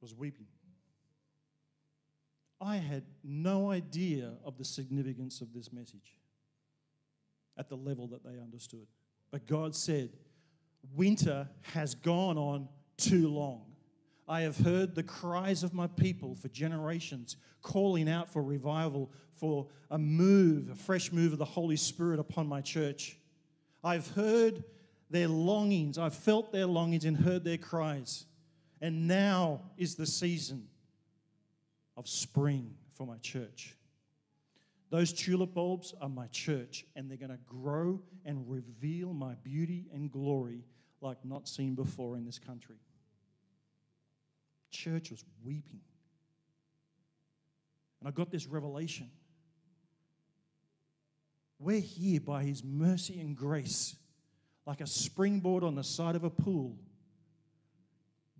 was 0.01 0.13
weeping. 0.13 0.47
I 2.59 2.77
had 2.77 3.03
no 3.23 3.71
idea 3.71 4.33
of 4.43 4.57
the 4.57 4.65
significance 4.65 5.39
of 5.39 5.53
this 5.53 5.71
message 5.71 6.17
at 7.57 7.69
the 7.69 7.77
level 7.77 8.07
that 8.07 8.23
they 8.23 8.39
understood. 8.39 8.87
But 9.31 9.45
God 9.45 9.75
said, 9.75 10.09
Winter 10.95 11.47
has 11.73 11.93
gone 11.93 12.37
on 12.37 12.67
too 12.97 13.27
long. 13.29 13.68
I 14.29 14.41
have 14.41 14.59
heard 14.59 14.93
the 14.93 15.01
cries 15.01 15.63
of 15.63 15.73
my 15.73 15.87
people 15.87 16.35
for 16.35 16.49
generations 16.49 17.35
calling 17.63 18.07
out 18.07 18.29
for 18.29 18.43
revival, 18.43 19.11
for 19.33 19.65
a 19.89 19.97
move, 19.97 20.69
a 20.69 20.75
fresh 20.75 21.11
move 21.11 21.33
of 21.33 21.39
the 21.39 21.45
Holy 21.45 21.75
Spirit 21.75 22.19
upon 22.19 22.47
my 22.47 22.61
church. 22.61 23.17
I've 23.83 24.07
heard 24.09 24.63
their 25.09 25.27
longings. 25.27 25.97
I've 25.97 26.13
felt 26.13 26.51
their 26.51 26.67
longings 26.67 27.05
and 27.05 27.17
heard 27.17 27.43
their 27.43 27.57
cries. 27.57 28.27
And 28.81 29.07
now 29.07 29.61
is 29.77 29.95
the 29.95 30.05
season 30.05 30.67
of 31.97 32.07
spring 32.07 32.75
for 32.93 33.07
my 33.07 33.17
church. 33.17 33.75
Those 34.91 35.11
tulip 35.11 35.55
bulbs 35.55 35.95
are 35.99 36.09
my 36.09 36.27
church, 36.27 36.85
and 36.95 37.09
they're 37.09 37.17
going 37.17 37.31
to 37.31 37.39
grow 37.47 37.99
and 38.25 38.47
reveal 38.47 39.11
my 39.11 39.33
beauty 39.43 39.87
and 39.91 40.11
glory 40.11 40.65
like 41.01 41.17
not 41.25 41.47
seen 41.47 41.73
before 41.73 42.15
in 42.15 42.25
this 42.25 42.37
country. 42.37 42.75
Church 44.71 45.11
was 45.11 45.23
weeping. 45.43 45.81
And 47.99 48.07
I 48.07 48.11
got 48.11 48.31
this 48.31 48.47
revelation. 48.47 49.09
We're 51.59 51.81
here 51.81 52.21
by 52.21 52.43
His 52.43 52.63
mercy 52.63 53.19
and 53.19 53.35
grace, 53.35 53.95
like 54.65 54.81
a 54.81 54.87
springboard 54.87 55.63
on 55.63 55.75
the 55.75 55.83
side 55.83 56.15
of 56.15 56.23
a 56.23 56.29
pool, 56.29 56.77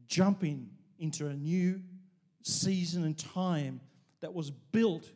jumping 0.08 0.70
into 0.98 1.28
a 1.28 1.34
new 1.34 1.82
season 2.42 3.04
and 3.04 3.18
time 3.18 3.82
that 4.22 4.34
was 4.34 4.50
built 4.50 5.10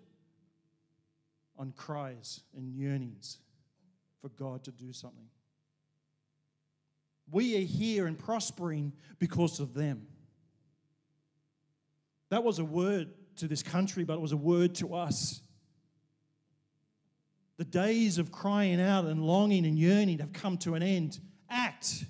on 1.58 1.71
cries 1.71 2.41
and 2.56 2.69
yearnings 2.69 3.38
for 4.21 4.30
God 4.30 4.63
to 4.65 4.71
do 4.71 4.91
something. 4.91 5.28
We 7.32 7.56
are 7.58 7.65
here 7.65 8.08
and 8.08 8.17
prospering 8.17 8.93
because 9.19 9.60
of 9.60 9.73
them. 9.73 10.08
That 12.34 12.43
was 12.43 12.58
a 12.58 12.65
word 12.65 13.12
to 13.36 13.48
this 13.48 13.62
country, 13.62 14.04
but 14.04 14.15
it 14.15 14.19
was 14.19 14.32
a 14.32 14.38
word 14.38 14.74
to 14.76 14.96
us. 14.96 15.39
The 17.58 17.63
days 17.63 18.17
of 18.17 18.32
crying 18.32 18.82
out 18.82 19.06
and 19.06 19.24
longing 19.24 19.67
and 19.67 19.78
yearning 19.78 20.17
have 20.17 20.34
come 20.34 20.58
to 20.58 20.74
an 20.74 20.82
end. 20.82 21.19
Act 21.48 22.06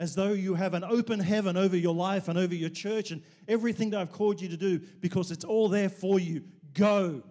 as 0.00 0.16
though 0.16 0.32
you 0.32 0.54
have 0.54 0.74
an 0.74 0.82
open 0.82 1.20
heaven 1.20 1.56
over 1.56 1.76
your 1.76 1.94
life 1.94 2.26
and 2.26 2.36
over 2.36 2.56
your 2.56 2.70
church 2.70 3.12
and 3.12 3.22
everything 3.46 3.90
that 3.90 4.00
I've 4.00 4.10
called 4.10 4.40
you 4.40 4.48
to 4.48 4.56
do 4.56 4.80
because 5.00 5.30
it's 5.30 5.44
all 5.44 5.68
there 5.68 5.88
for 5.88 6.18
you. 6.18 6.42
Go. 6.74 7.22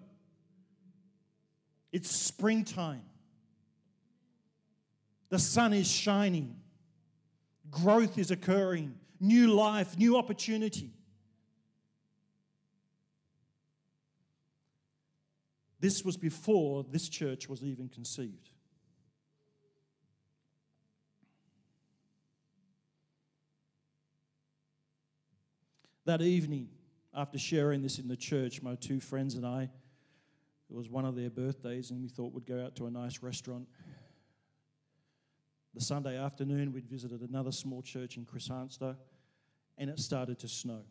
It's 1.91 2.09
springtime. 2.09 3.03
The 5.27 5.39
sun 5.39 5.73
is 5.73 5.91
shining. 5.91 6.55
Growth 7.69 8.17
is 8.17 8.31
occurring. 8.31 8.95
New 9.19 9.47
life, 9.53 9.97
new 9.97 10.15
opportunity. 10.15 10.93
This 15.81 16.05
was 16.05 16.15
before 16.15 16.85
this 16.89 17.09
church 17.09 17.49
was 17.49 17.63
even 17.63 17.89
conceived. 17.89 18.51
That 26.05 26.21
evening, 26.21 26.69
after 27.15 27.39
sharing 27.39 27.81
this 27.81 27.97
in 27.97 28.07
the 28.07 28.15
church, 28.15 28.61
my 28.61 28.75
two 28.75 28.99
friends 28.99 29.33
and 29.33 29.45
I, 29.45 29.63
it 30.69 30.75
was 30.75 30.87
one 30.87 31.03
of 31.03 31.15
their 31.15 31.31
birthdays, 31.31 31.89
and 31.89 31.99
we 31.99 32.09
thought 32.09 32.31
we'd 32.31 32.45
go 32.45 32.63
out 32.63 32.75
to 32.75 32.85
a 32.85 32.91
nice 32.91 33.23
restaurant. 33.23 33.67
The 35.73 35.81
Sunday 35.81 36.17
afternoon, 36.17 36.73
we'd 36.73 36.87
visited 36.87 37.21
another 37.21 37.51
small 37.51 37.81
church 37.81 38.17
in 38.17 38.25
Kristianstad, 38.25 38.97
and 39.79 39.89
it 39.89 39.99
started 39.99 40.37
to 40.39 40.47
snow. 40.47 40.83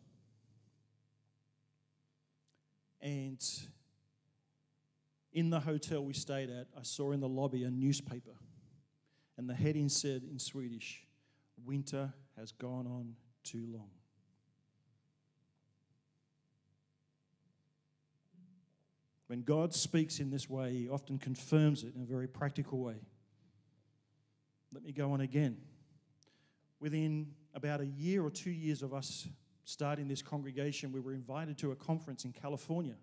And 3.01 3.41
in 5.33 5.49
the 5.49 5.59
hotel 5.59 6.03
we 6.03 6.13
stayed 6.13 6.49
at, 6.49 6.67
I 6.77 6.83
saw 6.83 7.11
in 7.11 7.19
the 7.19 7.29
lobby 7.29 7.63
a 7.63 7.69
newspaper, 7.69 8.35
and 9.37 9.49
the 9.49 9.53
heading 9.53 9.89
said 9.89 10.23
in 10.23 10.39
Swedish, 10.39 11.03
Winter 11.63 12.13
has 12.37 12.51
gone 12.51 12.87
on 12.87 13.15
too 13.43 13.65
long. 13.71 13.89
When 19.27 19.43
God 19.43 19.73
speaks 19.73 20.19
in 20.19 20.29
this 20.29 20.49
way, 20.49 20.73
He 20.73 20.89
often 20.89 21.17
confirms 21.17 21.83
it 21.83 21.95
in 21.95 22.01
a 22.01 22.05
very 22.05 22.27
practical 22.27 22.79
way. 22.79 22.97
Let 24.73 24.83
me 24.83 24.91
go 24.91 25.13
on 25.13 25.21
again. 25.21 25.57
Within 26.81 27.27
about 27.53 27.79
a 27.79 27.85
year 27.85 28.23
or 28.23 28.29
two 28.29 28.51
years 28.51 28.81
of 28.81 28.93
us 28.93 29.27
starting 29.63 30.07
this 30.07 30.21
congregation, 30.21 30.91
we 30.91 30.99
were 30.99 31.13
invited 31.13 31.57
to 31.59 31.71
a 31.71 31.75
conference 31.75 32.25
in 32.25 32.33
California. 32.33 32.95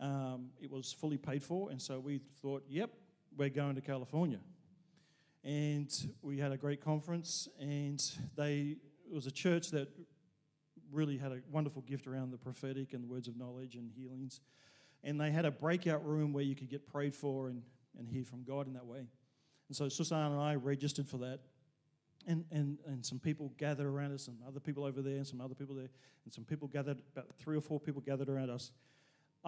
Um, 0.00 0.50
it 0.60 0.70
was 0.70 0.92
fully 0.92 1.18
paid 1.18 1.42
for, 1.42 1.70
and 1.70 1.82
so 1.82 1.98
we 1.98 2.20
thought, 2.40 2.64
yep, 2.68 2.90
we're 3.36 3.48
going 3.48 3.74
to 3.74 3.80
California. 3.80 4.38
And 5.44 5.90
we 6.22 6.38
had 6.38 6.52
a 6.52 6.56
great 6.56 6.80
conference, 6.80 7.48
and 7.60 8.02
they 8.36 8.76
it 9.10 9.14
was 9.14 9.26
a 9.26 9.30
church 9.30 9.70
that 9.70 9.88
really 10.92 11.16
had 11.16 11.32
a 11.32 11.38
wonderful 11.50 11.82
gift 11.82 12.06
around 12.06 12.30
the 12.30 12.38
prophetic 12.38 12.92
and 12.92 13.02
the 13.02 13.08
words 13.08 13.28
of 13.28 13.36
knowledge 13.36 13.74
and 13.74 13.90
healings. 13.90 14.40
And 15.02 15.20
they 15.20 15.30
had 15.30 15.44
a 15.44 15.50
breakout 15.50 16.04
room 16.04 16.32
where 16.32 16.44
you 16.44 16.54
could 16.54 16.68
get 16.68 16.86
prayed 16.86 17.14
for 17.14 17.48
and, 17.48 17.62
and 17.98 18.08
hear 18.08 18.24
from 18.24 18.42
God 18.42 18.66
in 18.66 18.74
that 18.74 18.86
way. 18.86 19.06
And 19.68 19.76
so 19.76 19.88
Susan 19.88 20.18
and 20.18 20.40
I 20.40 20.54
registered 20.54 21.08
for 21.08 21.18
that. 21.18 21.40
And, 22.26 22.44
and, 22.50 22.78
and 22.86 23.06
some 23.06 23.18
people 23.18 23.52
gathered 23.56 23.86
around 23.86 24.12
us, 24.12 24.28
and 24.28 24.36
other 24.46 24.60
people 24.60 24.84
over 24.84 25.00
there, 25.00 25.16
and 25.16 25.26
some 25.26 25.40
other 25.40 25.54
people 25.54 25.74
there, 25.74 25.88
and 26.24 26.34
some 26.34 26.44
people 26.44 26.68
gathered, 26.68 27.00
about 27.12 27.26
three 27.38 27.56
or 27.56 27.60
four 27.60 27.80
people 27.80 28.02
gathered 28.02 28.28
around 28.28 28.50
us. 28.50 28.72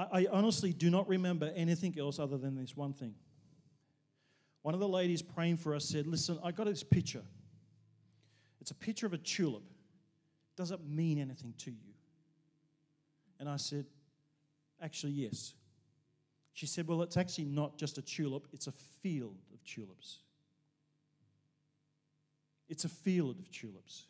I, 0.01 0.23
I 0.23 0.27
honestly 0.31 0.73
do 0.73 0.91
not 0.91 1.09
remember 1.09 1.53
anything 1.55 1.99
else 1.99 2.19
other 2.19 2.39
than 2.39 2.55
this 2.55 2.77
one 2.77 2.93
thing. 2.93 3.15
One 4.63 4.75
of 4.75 4.81
the 4.81 4.89
ladies 4.89 5.23
praying 5.23 5.57
for 5.59 5.75
us 5.75 5.85
said, 5.85 6.07
Listen, 6.07 6.39
I 6.43 6.53
got 6.53 6.67
this 6.67 6.83
picture. 6.83 7.23
It's 8.61 8.71
a 8.71 8.75
picture 8.75 9.07
of 9.07 9.13
a 9.13 9.19
tulip. 9.19 9.63
Does 10.57 10.71
it 10.71 10.81
mean 10.87 11.19
anything 11.19 11.55
to 11.59 11.71
you? 11.71 11.95
And 13.39 13.49
I 13.49 13.57
said, 13.57 13.87
Actually, 14.83 15.13
yes. 15.13 15.55
She 16.53 16.67
said, 16.67 16.87
Well, 16.87 17.03
it's 17.03 17.17
actually 17.17 17.47
not 17.47 17.77
just 17.77 17.99
a 17.99 18.03
tulip, 18.03 18.49
it's 18.53 18.67
a 18.67 18.73
field 18.73 19.39
of 19.53 19.63
tulips. 19.65 20.19
It's 22.69 22.85
a 22.85 22.89
field 22.89 23.39
of 23.39 23.51
tulips. 23.51 24.07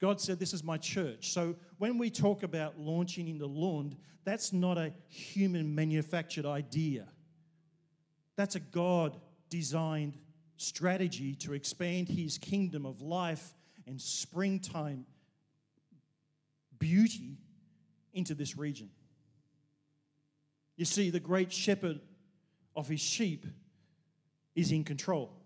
God 0.00 0.20
said, 0.20 0.38
This 0.38 0.54
is 0.54 0.64
my 0.64 0.78
church. 0.78 1.32
So 1.32 1.56
when 1.78 1.98
we 1.98 2.10
talk 2.10 2.42
about 2.42 2.78
launching 2.78 3.28
into 3.28 3.46
Lund, 3.46 3.96
that's 4.24 4.52
not 4.52 4.78
a 4.78 4.92
human 5.08 5.74
manufactured 5.74 6.46
idea. 6.46 7.06
That's 8.36 8.54
a 8.54 8.60
God 8.60 9.18
designed 9.50 10.16
strategy 10.56 11.34
to 11.34 11.52
expand 11.52 12.08
his 12.08 12.38
kingdom 12.38 12.86
of 12.86 13.02
life 13.02 13.54
and 13.86 14.00
springtime 14.00 15.04
beauty 16.78 17.38
into 18.12 18.34
this 18.34 18.56
region. 18.56 18.90
You 20.76 20.84
see, 20.84 21.10
the 21.10 21.20
great 21.20 21.52
shepherd 21.52 22.00
of 22.74 22.88
his 22.88 23.00
sheep 23.00 23.46
is 24.54 24.72
in 24.72 24.84
control. 24.84 25.36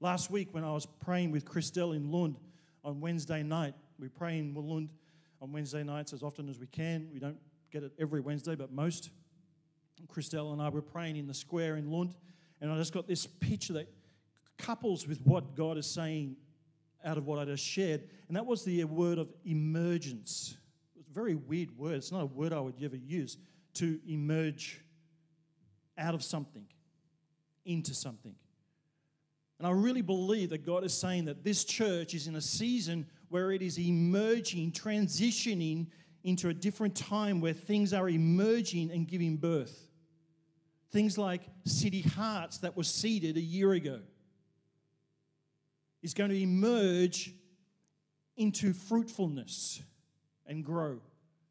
Last 0.00 0.30
week, 0.30 0.48
when 0.52 0.62
I 0.62 0.72
was 0.72 0.86
praying 0.86 1.32
with 1.32 1.44
Christelle 1.44 1.96
in 1.96 2.10
Lund, 2.12 2.38
on 2.86 3.00
Wednesday 3.00 3.42
night. 3.42 3.74
We 3.98 4.08
pray 4.08 4.38
in 4.38 4.54
Lund 4.54 4.90
on 5.42 5.52
Wednesday 5.52 5.82
nights 5.82 6.12
as 6.12 6.22
often 6.22 6.48
as 6.48 6.58
we 6.58 6.68
can. 6.68 7.08
We 7.12 7.18
don't 7.18 7.36
get 7.70 7.82
it 7.82 7.92
every 7.98 8.20
Wednesday, 8.20 8.54
but 8.54 8.72
most. 8.72 9.10
Christelle 10.08 10.52
and 10.52 10.60
I 10.60 10.68
were 10.68 10.82
praying 10.82 11.16
in 11.16 11.26
the 11.26 11.34
square 11.34 11.76
in 11.76 11.90
Lund, 11.90 12.14
and 12.60 12.70
I 12.70 12.76
just 12.76 12.92
got 12.92 13.08
this 13.08 13.26
picture 13.26 13.72
that 13.74 13.88
couples 14.58 15.08
with 15.08 15.20
what 15.22 15.56
God 15.56 15.78
is 15.78 15.86
saying 15.86 16.36
out 17.04 17.16
of 17.16 17.26
what 17.26 17.38
I 17.38 17.44
just 17.44 17.64
shared, 17.64 18.02
and 18.28 18.36
that 18.36 18.44
was 18.44 18.64
the 18.64 18.84
word 18.84 19.18
of 19.18 19.28
emergence. 19.44 20.56
It's 20.98 21.08
a 21.08 21.12
very 21.14 21.34
weird 21.34 21.76
word. 21.78 21.94
It's 21.94 22.12
not 22.12 22.22
a 22.22 22.26
word 22.26 22.52
I 22.52 22.60
would 22.60 22.74
ever 22.82 22.96
use 22.96 23.38
to 23.74 23.98
emerge 24.06 24.82
out 25.96 26.14
of 26.14 26.22
something 26.22 26.66
into 27.64 27.94
something. 27.94 28.34
And 29.58 29.66
I 29.66 29.70
really 29.70 30.02
believe 30.02 30.50
that 30.50 30.66
God 30.66 30.84
is 30.84 30.92
saying 30.92 31.26
that 31.26 31.42
this 31.42 31.64
church 31.64 32.14
is 32.14 32.26
in 32.26 32.36
a 32.36 32.40
season 32.40 33.06
where 33.28 33.52
it 33.52 33.62
is 33.62 33.78
emerging, 33.78 34.72
transitioning 34.72 35.86
into 36.24 36.48
a 36.48 36.54
different 36.54 36.94
time 36.94 37.40
where 37.40 37.52
things 37.52 37.92
are 37.92 38.08
emerging 38.08 38.90
and 38.90 39.08
giving 39.08 39.36
birth. 39.36 39.88
Things 40.90 41.16
like 41.16 41.42
City 41.64 42.02
Hearts 42.02 42.58
that 42.58 42.76
was 42.76 42.88
seeded 42.88 43.36
a 43.36 43.40
year 43.40 43.72
ago 43.72 44.00
is 46.02 46.14
going 46.14 46.30
to 46.30 46.40
emerge 46.40 47.32
into 48.36 48.72
fruitfulness 48.72 49.82
and 50.46 50.64
grow. 50.64 51.00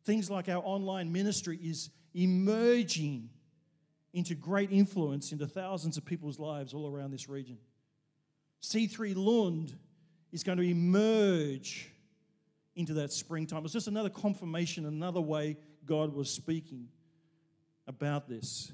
Things 0.03 0.29
like 0.29 0.47
our 0.47 0.61
online 0.63 1.11
ministry 1.11 1.57
is 1.61 1.89
emerging 2.13 3.29
into 4.13 4.35
great 4.35 4.71
influence 4.71 5.31
into 5.31 5.47
thousands 5.47 5.97
of 5.97 6.05
people's 6.05 6.39
lives 6.39 6.73
all 6.73 6.87
around 6.87 7.11
this 7.11 7.27
region. 7.27 7.57
C3 8.61 9.15
Lund 9.15 9.77
is 10.31 10.43
going 10.43 10.57
to 10.57 10.63
emerge 10.63 11.91
into 12.75 12.93
that 12.95 13.11
springtime. 13.13 13.63
It's 13.63 13.73
just 13.73 13.87
another 13.87 14.09
confirmation, 14.09 14.85
another 14.85 15.21
way 15.21 15.57
God 15.85 16.13
was 16.13 16.29
speaking 16.29 16.89
about 17.87 18.27
this. 18.27 18.71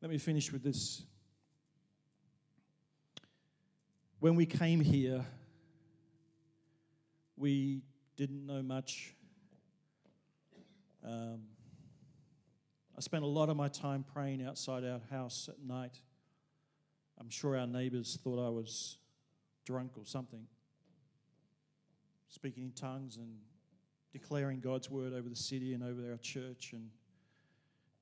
Let 0.00 0.10
me 0.10 0.18
finish 0.18 0.52
with 0.52 0.62
this. 0.62 1.02
When 4.18 4.34
we 4.34 4.46
came 4.46 4.80
here, 4.80 5.24
we 7.36 7.82
didn't 8.16 8.46
know 8.46 8.62
much. 8.62 9.14
Um, 11.04 11.40
I 13.00 13.02
spent 13.02 13.24
a 13.24 13.26
lot 13.26 13.48
of 13.48 13.56
my 13.56 13.68
time 13.68 14.04
praying 14.12 14.44
outside 14.44 14.84
our 14.84 15.00
house 15.10 15.48
at 15.50 15.58
night. 15.66 15.98
I'm 17.18 17.30
sure 17.30 17.56
our 17.56 17.66
neighbors 17.66 18.18
thought 18.22 18.38
I 18.38 18.50
was 18.50 18.98
drunk 19.64 19.92
or 19.96 20.04
something, 20.04 20.46
speaking 22.28 22.62
in 22.62 22.72
tongues 22.72 23.16
and 23.16 23.38
declaring 24.12 24.60
God's 24.60 24.90
word 24.90 25.14
over 25.14 25.30
the 25.30 25.34
city 25.34 25.72
and 25.72 25.82
over 25.82 26.10
our 26.10 26.18
church. 26.18 26.74
And, 26.74 26.90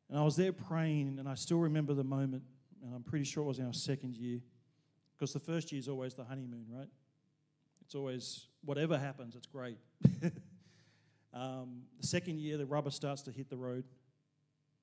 and 0.09 0.19
I 0.19 0.25
was 0.25 0.35
there 0.35 0.53
praying, 0.53 1.21
and 1.21 1.29
I 1.29 1.35
still 1.35 1.61
remember 1.61 1.95
the 1.95 2.03
moment, 2.03 2.43
and 2.83 2.93
I'm 2.93 3.05
pretty 3.05 3.25
sure 3.25 3.45
it 3.45 3.47
was 3.47 3.61
in 3.61 3.67
our 3.67 3.73
second 3.73 4.17
year, 4.17 4.41
because 5.17 5.33
the 5.33 5.39
first 5.39 5.71
year 5.71 5.79
is 5.79 5.87
always 5.87 6.15
the 6.15 6.25
honeymoon, 6.25 6.67
right? 6.69 6.89
It's 7.83 7.95
always 7.95 8.49
whatever 8.65 8.99
happens, 8.99 9.37
it's 9.37 9.47
great. 9.47 9.79
um, 11.33 11.83
the 12.01 12.07
second 12.09 12.41
year, 12.41 12.57
the 12.57 12.67
rubber 12.67 12.91
starts 12.91 13.23
to 13.23 13.31
hit 13.31 13.49
the 13.49 13.57
road. 13.57 13.85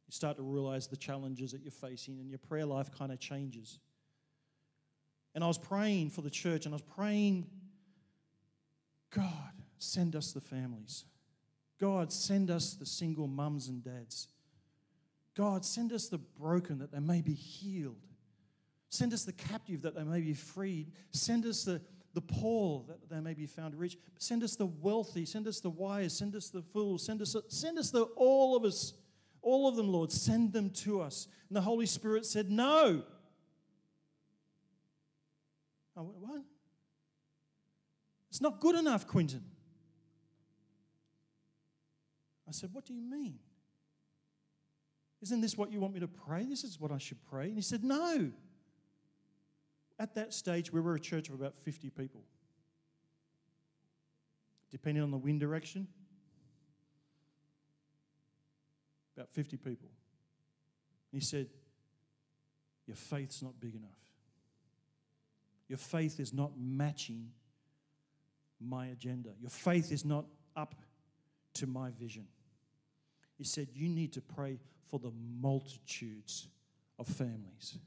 You 0.07 0.11
start 0.11 0.37
to 0.37 0.43
realize 0.43 0.87
the 0.87 0.97
challenges 0.97 1.51
that 1.51 1.61
you're 1.61 1.71
facing, 1.71 2.19
and 2.19 2.29
your 2.29 2.39
prayer 2.39 2.65
life 2.65 2.91
kind 2.91 3.11
of 3.11 3.19
changes. 3.19 3.79
And 5.33 5.43
I 5.43 5.47
was 5.47 5.57
praying 5.57 6.11
for 6.11 6.21
the 6.21 6.29
church, 6.29 6.65
and 6.65 6.73
I 6.73 6.75
was 6.75 6.81
praying, 6.81 7.47
God, 9.09 9.51
send 9.77 10.15
us 10.15 10.31
the 10.31 10.41
families. 10.41 11.05
God, 11.79 12.11
send 12.11 12.49
us 12.49 12.73
the 12.73 12.85
single 12.85 13.27
mums 13.27 13.67
and 13.67 13.83
dads. 13.83 14.27
God, 15.35 15.65
send 15.65 15.91
us 15.91 16.07
the 16.07 16.17
broken 16.17 16.79
that 16.79 16.91
they 16.91 16.99
may 16.99 17.21
be 17.21 17.33
healed. 17.33 17.97
Send 18.89 19.13
us 19.13 19.25
the 19.25 19.33
captive 19.33 19.81
that 19.81 19.95
they 19.95 20.03
may 20.03 20.21
be 20.21 20.33
freed. 20.33 20.93
Send 21.11 21.45
us 21.45 21.65
the, 21.65 21.81
the 22.13 22.21
poor 22.21 22.85
that 22.87 23.09
they 23.09 23.19
may 23.19 23.33
be 23.33 23.45
found 23.45 23.75
rich. 23.75 23.97
Send 24.19 24.41
us 24.43 24.55
the 24.55 24.67
wealthy. 24.67 25.25
Send 25.25 25.47
us 25.47 25.59
the 25.59 25.69
wise. 25.69 26.17
Send 26.17 26.33
us 26.35 26.49
the 26.49 26.61
fools. 26.61 27.05
Send 27.05 27.21
us, 27.21 27.35
send 27.49 27.77
us 27.77 27.91
the, 27.91 28.03
all 28.15 28.55
of 28.55 28.63
us, 28.63 28.93
all 29.45 29.67
of 29.67 29.75
them, 29.75 29.87
Lord. 29.87 30.11
Send 30.11 30.51
them 30.51 30.71
to 30.71 30.99
us. 30.99 31.27
And 31.47 31.55
the 31.55 31.61
Holy 31.61 31.85
Spirit 31.85 32.25
said, 32.25 32.49
No. 32.49 33.03
I 35.95 36.01
went, 36.01 36.17
What? 36.17 36.41
It's 38.29 38.41
not 38.41 38.59
good 38.59 38.75
enough, 38.75 39.07
Quinton. 39.07 39.43
I 42.47 42.51
said, 42.51 42.71
What 42.73 42.85
do 42.85 42.93
you 42.93 43.01
mean? 43.01 43.39
Isn't 45.21 45.41
this 45.41 45.55
what 45.55 45.71
you 45.71 45.79
want 45.79 45.93
me 45.93 45.99
to 46.01 46.07
pray? 46.07 46.45
This 46.45 46.63
is 46.63 46.79
what 46.79 46.91
I 46.91 46.97
should 46.97 47.23
pray. 47.29 47.45
And 47.45 47.55
he 47.55 47.61
said, 47.61 47.83
No. 47.83 48.31
At 49.97 50.15
that 50.15 50.33
stage, 50.33 50.73
we 50.73 50.81
were 50.81 50.95
a 50.95 50.99
church 50.99 51.29
of 51.29 51.35
about 51.35 51.55
50 51.55 51.91
people. 51.91 52.23
Depending 54.71 55.03
on 55.03 55.11
the 55.11 55.17
wind 55.17 55.39
direction, 55.39 55.87
about 59.15 59.29
50 59.29 59.57
people. 59.57 59.89
he 61.11 61.19
said, 61.19 61.47
Your 62.85 62.95
faith's 62.95 63.41
not 63.41 63.59
big 63.59 63.75
enough. 63.75 63.89
Your 65.67 65.77
faith 65.77 66.19
is 66.19 66.33
not 66.33 66.51
matching 66.57 67.31
my 68.59 68.87
agenda. 68.87 69.29
Your 69.39 69.49
faith 69.49 69.91
is 69.91 70.05
not 70.05 70.25
up 70.55 70.75
to 71.55 71.67
my 71.67 71.89
vision. 71.91 72.27
He 73.37 73.43
said, 73.43 73.69
You 73.73 73.89
need 73.89 74.13
to 74.13 74.21
pray 74.21 74.59
for 74.89 74.99
the 74.99 75.11
multitudes 75.41 76.47
of 76.99 77.07
families. 77.07 77.77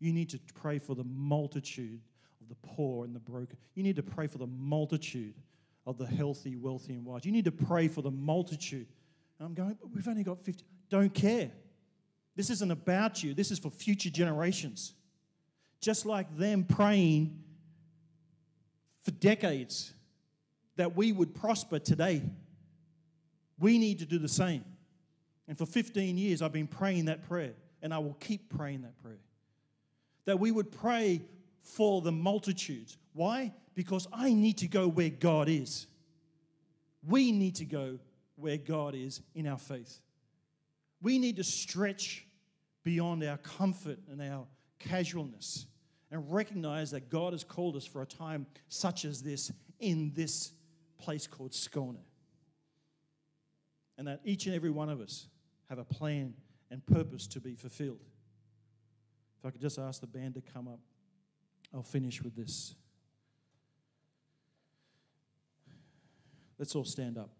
You 0.00 0.12
need 0.12 0.30
to 0.30 0.40
pray 0.54 0.78
for 0.78 0.94
the 0.94 1.04
multitude 1.04 2.00
of 2.40 2.48
the 2.48 2.68
poor 2.68 3.04
and 3.04 3.14
the 3.14 3.20
broken. 3.20 3.56
You 3.74 3.82
need 3.82 3.96
to 3.96 4.02
pray 4.02 4.26
for 4.26 4.38
the 4.38 4.46
multitude 4.46 5.34
of 5.86 5.98
the 5.98 6.06
healthy, 6.06 6.56
wealthy, 6.56 6.94
and 6.94 7.04
wise. 7.04 7.24
You 7.24 7.32
need 7.32 7.46
to 7.46 7.52
pray 7.52 7.88
for 7.88 8.02
the 8.02 8.10
multitude. 8.10 8.86
And 9.38 9.46
I'm 9.46 9.54
going, 9.54 9.76
but 9.80 9.90
we've 9.90 10.06
only 10.06 10.22
got 10.22 10.40
50. 10.42 10.64
Don't 10.88 11.12
care. 11.12 11.50
This 12.36 12.50
isn't 12.50 12.70
about 12.70 13.22
you, 13.22 13.34
this 13.34 13.50
is 13.50 13.58
for 13.58 13.70
future 13.70 14.10
generations. 14.10 14.94
Just 15.80 16.06
like 16.06 16.36
them 16.36 16.64
praying 16.64 17.42
for 19.02 19.10
decades 19.12 19.92
that 20.76 20.96
we 20.96 21.12
would 21.12 21.34
prosper 21.34 21.78
today, 21.78 22.22
we 23.58 23.78
need 23.78 23.98
to 23.98 24.06
do 24.06 24.18
the 24.18 24.28
same. 24.28 24.64
And 25.48 25.56
for 25.56 25.66
15 25.66 26.18
years, 26.18 26.42
I've 26.42 26.52
been 26.52 26.66
praying 26.66 27.06
that 27.06 27.26
prayer, 27.28 27.54
and 27.82 27.92
I 27.92 27.98
will 27.98 28.14
keep 28.14 28.54
praying 28.56 28.82
that 28.82 29.00
prayer. 29.02 29.20
That 30.26 30.38
we 30.38 30.50
would 30.50 30.70
pray 30.70 31.22
for 31.62 32.02
the 32.02 32.12
multitudes. 32.12 32.96
Why? 33.14 33.52
Because 33.74 34.06
I 34.12 34.32
need 34.32 34.58
to 34.58 34.68
go 34.68 34.88
where 34.88 35.10
God 35.10 35.48
is. 35.48 35.86
We 37.06 37.32
need 37.32 37.56
to 37.56 37.64
go 37.64 37.98
where 38.36 38.58
God 38.58 38.94
is 38.94 39.20
in 39.34 39.46
our 39.46 39.58
faith. 39.58 40.00
We 41.00 41.18
need 41.18 41.36
to 41.36 41.44
stretch 41.44 42.26
beyond 42.84 43.22
our 43.24 43.36
comfort 43.38 43.98
and 44.10 44.20
our 44.20 44.46
casualness 44.78 45.66
and 46.10 46.32
recognize 46.32 46.90
that 46.92 47.10
God 47.10 47.32
has 47.32 47.44
called 47.44 47.76
us 47.76 47.84
for 47.84 48.02
a 48.02 48.06
time 48.06 48.46
such 48.68 49.04
as 49.04 49.22
this 49.22 49.52
in 49.78 50.12
this 50.14 50.52
place 50.98 51.26
called 51.26 51.52
Skåne. 51.52 51.98
And 53.96 54.06
that 54.06 54.20
each 54.24 54.46
and 54.46 54.54
every 54.54 54.70
one 54.70 54.88
of 54.88 55.00
us 55.00 55.28
have 55.68 55.78
a 55.78 55.84
plan 55.84 56.34
and 56.70 56.84
purpose 56.86 57.26
to 57.28 57.40
be 57.40 57.54
fulfilled. 57.54 58.04
If 59.38 59.46
I 59.46 59.50
could 59.50 59.60
just 59.60 59.78
ask 59.78 60.00
the 60.00 60.06
band 60.06 60.34
to 60.34 60.40
come 60.40 60.66
up, 60.66 60.80
I'll 61.74 61.82
finish 61.82 62.22
with 62.22 62.34
this. 62.34 62.74
Let's 66.58 66.74
all 66.74 66.84
stand 66.84 67.18
up. 67.18 67.30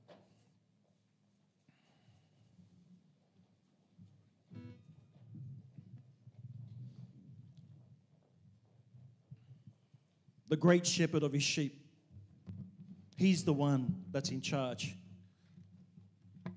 The 10.49 10.57
great 10.57 10.87
shepherd 10.87 11.23
of 11.23 11.33
his 11.33 11.43
sheep. 11.43 11.85
He's 13.17 13.45
the 13.45 13.53
one 13.53 14.05
that's 14.13 14.31
in 14.31 14.41
charge. 14.41 14.95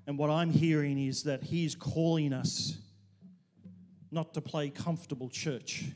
And 0.06 0.16
what 0.18 0.30
I'm 0.30 0.50
hearing 0.50 0.98
is 0.98 1.24
that 1.24 1.42
He's 1.42 1.74
calling 1.74 2.32
us 2.32 2.78
not 4.10 4.34
to 4.34 4.40
play 4.40 4.70
comfortable 4.70 5.28
church. 5.28 5.86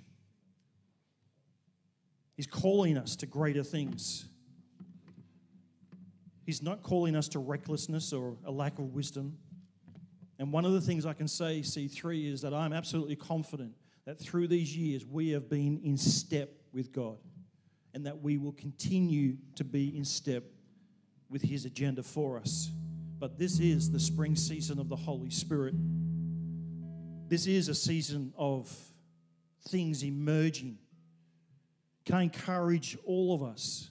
He's 2.34 2.46
calling 2.46 2.98
us 2.98 3.16
to 3.16 3.26
greater 3.26 3.62
things. 3.62 4.26
He's 6.44 6.62
not 6.62 6.82
calling 6.82 7.16
us 7.16 7.28
to 7.28 7.38
recklessness 7.38 8.12
or 8.12 8.36
a 8.44 8.50
lack 8.50 8.78
of 8.78 8.94
wisdom. 8.94 9.38
And 10.38 10.52
one 10.52 10.64
of 10.64 10.72
the 10.72 10.80
things 10.80 11.06
I 11.06 11.12
can 11.12 11.28
say, 11.28 11.60
C3, 11.60 12.32
is 12.32 12.42
that 12.42 12.52
I'm 12.52 12.72
absolutely 12.72 13.16
confident 13.16 13.72
that 14.04 14.18
through 14.18 14.48
these 14.48 14.76
years 14.76 15.04
we 15.04 15.30
have 15.30 15.48
been 15.48 15.80
in 15.82 15.96
step 15.96 16.50
with 16.72 16.92
God 16.92 17.18
and 17.96 18.04
that 18.04 18.20
we 18.20 18.36
will 18.36 18.52
continue 18.52 19.38
to 19.54 19.64
be 19.64 19.96
in 19.96 20.04
step 20.04 20.44
with 21.30 21.40
His 21.40 21.64
agenda 21.64 22.02
for 22.02 22.36
us. 22.36 22.70
But 23.18 23.38
this 23.38 23.58
is 23.58 23.90
the 23.90 23.98
spring 23.98 24.36
season 24.36 24.78
of 24.78 24.90
the 24.90 24.96
Holy 24.96 25.30
Spirit. 25.30 25.72
This 27.26 27.46
is 27.46 27.70
a 27.70 27.74
season 27.74 28.34
of 28.36 28.70
things 29.68 30.04
emerging. 30.04 30.76
Can 32.04 32.16
I 32.16 32.22
encourage 32.24 32.98
all 33.06 33.34
of 33.34 33.42
us 33.42 33.88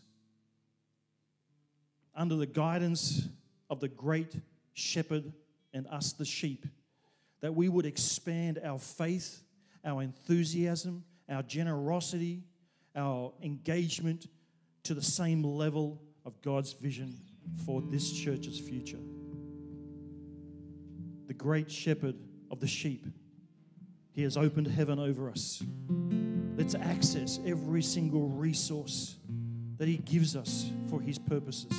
under 2.16 2.36
the 2.36 2.46
guidance 2.46 3.28
of 3.72 3.80
the 3.80 3.88
great 3.88 4.36
shepherd 4.74 5.34
and 5.74 5.88
us, 5.88 6.14
the 6.14 6.26
sheep, 6.26 6.68
that 7.42 7.56
we 7.56 7.70
would 7.70 7.88
expand 7.88 8.60
our 8.64 8.78
faith, 8.78 9.42
our 9.84 10.04
enthusiasm, 10.04 11.04
our 11.28 11.42
generosity, 11.42 12.44
our 12.96 13.34
engagement 13.42 14.28
to 14.84 14.94
the 14.94 15.02
same 15.02 15.44
level 15.44 16.02
of 16.26 16.42
God's 16.42 16.74
vision 16.74 17.20
for 17.66 17.82
this 17.82 18.12
church's 18.12 18.60
future. 18.60 19.00
The 21.28 21.34
great 21.34 21.72
shepherd 21.72 22.16
of 22.52 22.60
the 22.60 22.68
sheep, 22.68 23.06
he 24.12 24.24
has 24.24 24.38
opened 24.38 24.68
heaven 24.68 25.00
over 25.00 25.30
us. 25.30 25.62
Let's 26.56 26.76
access 26.76 27.40
every 27.46 27.82
single 27.82 28.30
resource 28.30 29.18
that 29.78 29.88
he 29.88 29.98
gives 29.98 30.36
us 30.36 30.72
for 30.90 31.02
his 31.02 31.20
purposes 31.20 31.74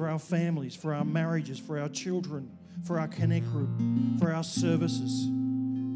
for 0.00 0.08
our 0.08 0.18
families, 0.18 0.74
for 0.74 0.94
our 0.94 1.04
marriages, 1.04 1.58
for 1.58 1.78
our 1.78 1.90
children, 1.90 2.50
for 2.84 2.98
our 2.98 3.06
connect 3.06 3.44
group, 3.50 3.68
for 4.18 4.32
our 4.32 4.42
services, 4.42 5.28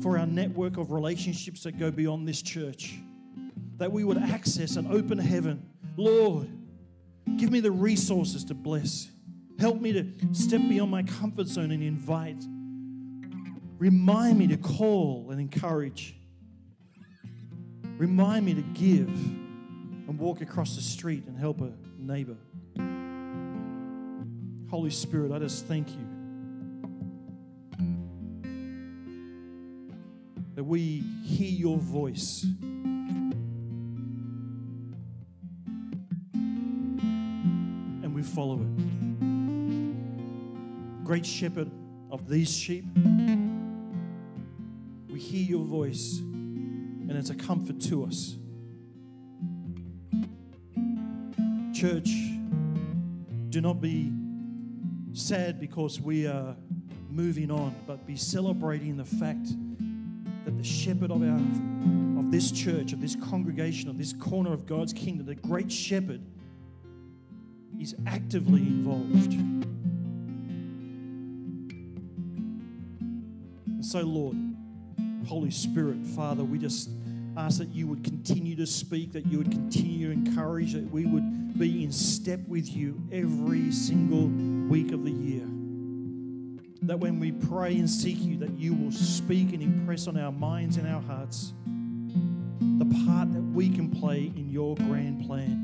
for 0.02 0.18
our 0.18 0.26
network 0.26 0.76
of 0.76 0.92
relationships 0.92 1.62
that 1.62 1.78
go 1.78 1.90
beyond 1.90 2.28
this 2.28 2.42
church. 2.42 2.98
That 3.78 3.92
we 3.92 4.04
would 4.04 4.18
access 4.18 4.76
an 4.76 4.86
open 4.90 5.18
heaven. 5.18 5.68
Lord, 5.96 6.48
Give 7.36 7.50
me 7.50 7.60
the 7.60 7.70
resources 7.70 8.44
to 8.44 8.54
bless. 8.54 9.08
Help 9.58 9.80
me 9.80 9.92
to 9.92 10.06
step 10.32 10.60
beyond 10.60 10.90
my 10.90 11.02
comfort 11.02 11.46
zone 11.46 11.70
and 11.70 11.82
invite 11.82 12.44
Remind 13.78 14.38
me 14.38 14.46
to 14.46 14.56
call 14.56 15.26
and 15.30 15.40
encourage. 15.40 16.14
Remind 17.98 18.46
me 18.46 18.54
to 18.54 18.62
give 18.62 19.08
and 19.08 20.18
walk 20.18 20.40
across 20.40 20.76
the 20.76 20.80
street 20.80 21.24
and 21.26 21.36
help 21.36 21.60
a 21.60 21.72
neighbor. 21.98 22.36
Holy 24.70 24.90
Spirit, 24.90 25.32
I 25.32 25.38
just 25.38 25.66
thank 25.66 25.90
you 25.90 26.06
that 30.54 30.64
we 30.64 31.02
hear 31.24 31.50
your 31.50 31.76
voice. 31.76 32.46
Follow 38.24 38.60
it. 38.60 38.66
Great 41.04 41.26
shepherd 41.26 41.70
of 42.10 42.28
these 42.28 42.50
sheep, 42.50 42.84
we 45.08 45.18
hear 45.18 45.44
your 45.44 45.64
voice, 45.64 46.18
and 46.18 47.12
it's 47.12 47.30
a 47.30 47.34
comfort 47.34 47.80
to 47.82 48.04
us. 48.04 48.36
Church, 51.74 52.10
do 53.50 53.60
not 53.60 53.80
be 53.80 54.12
sad 55.12 55.60
because 55.60 56.00
we 56.00 56.26
are 56.26 56.56
moving 57.10 57.50
on, 57.50 57.74
but 57.86 58.06
be 58.06 58.16
celebrating 58.16 58.96
the 58.96 59.04
fact 59.04 59.46
that 60.44 60.56
the 60.56 60.64
shepherd 60.64 61.10
of 61.10 61.22
our 61.22 61.38
of 62.18 62.30
this 62.30 62.50
church, 62.50 62.92
of 62.92 63.00
this 63.00 63.16
congregation, 63.16 63.90
of 63.90 63.98
this 63.98 64.12
corner 64.12 64.52
of 64.52 64.66
God's 64.66 64.92
kingdom, 64.92 65.26
the 65.26 65.34
great 65.34 65.70
shepherd, 65.70 66.20
is 67.84 67.94
actively 68.06 68.62
involved. 68.62 69.34
And 73.66 73.84
so, 73.84 74.00
Lord, 74.00 74.38
Holy 75.26 75.50
Spirit, 75.50 75.98
Father, 76.16 76.42
we 76.44 76.58
just 76.58 76.88
ask 77.36 77.58
that 77.58 77.68
you 77.68 77.86
would 77.86 78.02
continue 78.02 78.56
to 78.56 78.66
speak, 78.66 79.12
that 79.12 79.26
you 79.26 79.36
would 79.36 79.50
continue 79.50 80.06
to 80.06 80.12
encourage, 80.14 80.72
that 80.72 80.90
we 80.90 81.04
would 81.04 81.58
be 81.58 81.84
in 81.84 81.92
step 81.92 82.40
with 82.48 82.74
you 82.74 82.98
every 83.12 83.70
single 83.70 84.28
week 84.70 84.90
of 84.92 85.04
the 85.04 85.12
year. 85.12 85.44
That 86.82 86.98
when 86.98 87.20
we 87.20 87.32
pray 87.32 87.76
and 87.76 87.90
seek 87.90 88.18
you, 88.20 88.38
that 88.38 88.52
you 88.58 88.72
will 88.72 88.92
speak 88.92 89.52
and 89.52 89.62
impress 89.62 90.06
on 90.06 90.16
our 90.16 90.32
minds 90.32 90.78
and 90.78 90.88
our 90.88 91.02
hearts 91.02 91.52
the 92.78 93.04
part 93.04 93.30
that 93.34 93.42
we 93.52 93.68
can 93.68 93.90
play 93.90 94.32
in 94.34 94.48
your 94.48 94.74
grand 94.76 95.26
plan 95.26 95.63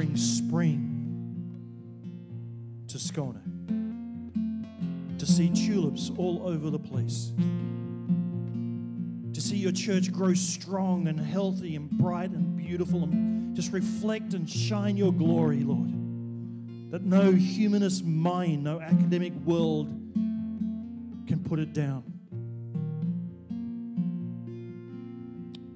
bring 0.00 0.16
spring 0.16 0.80
to 2.88 2.96
Skåne, 2.96 3.38
to 5.18 5.26
see 5.26 5.50
tulips 5.50 6.10
all 6.16 6.48
over 6.48 6.70
the 6.70 6.78
place, 6.78 7.32
to 9.34 9.42
see 9.42 9.58
your 9.58 9.72
church 9.72 10.10
grow 10.10 10.32
strong 10.32 11.06
and 11.06 11.20
healthy 11.20 11.76
and 11.76 11.90
bright 11.90 12.30
and 12.30 12.56
beautiful 12.56 13.02
and 13.02 13.54
just 13.54 13.74
reflect 13.74 14.32
and 14.32 14.48
shine 14.48 14.96
your 14.96 15.12
glory, 15.12 15.60
Lord. 15.60 15.90
That 16.92 17.02
no 17.02 17.32
humanist 17.32 18.02
mind, 18.02 18.64
no 18.64 18.80
academic 18.80 19.34
world 19.44 19.88
can 21.26 21.44
put 21.46 21.58
it 21.58 21.74
down. 21.74 22.04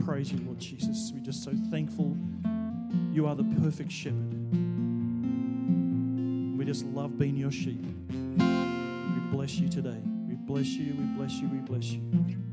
Praise 0.02 0.32
you, 0.32 0.38
Lord 0.46 0.60
Jesus. 0.60 1.12
We're 1.14 1.20
just 1.20 1.44
so 1.44 1.52
thankful 1.70 2.16
you 3.14 3.26
are 3.28 3.36
the 3.36 3.44
perfect 3.62 3.92
shepherd. 3.92 4.32
We 6.58 6.64
just 6.64 6.84
love 6.86 7.16
being 7.16 7.36
your 7.36 7.52
sheep. 7.52 7.84
We 8.08 9.20
bless 9.30 9.54
you 9.54 9.68
today. 9.68 10.00
We 10.26 10.34
bless 10.34 10.66
you, 10.66 10.94
we 10.94 11.04
bless 11.16 11.34
you, 11.34 11.48
we 11.48 11.58
bless 11.58 11.84
you. 11.84 12.43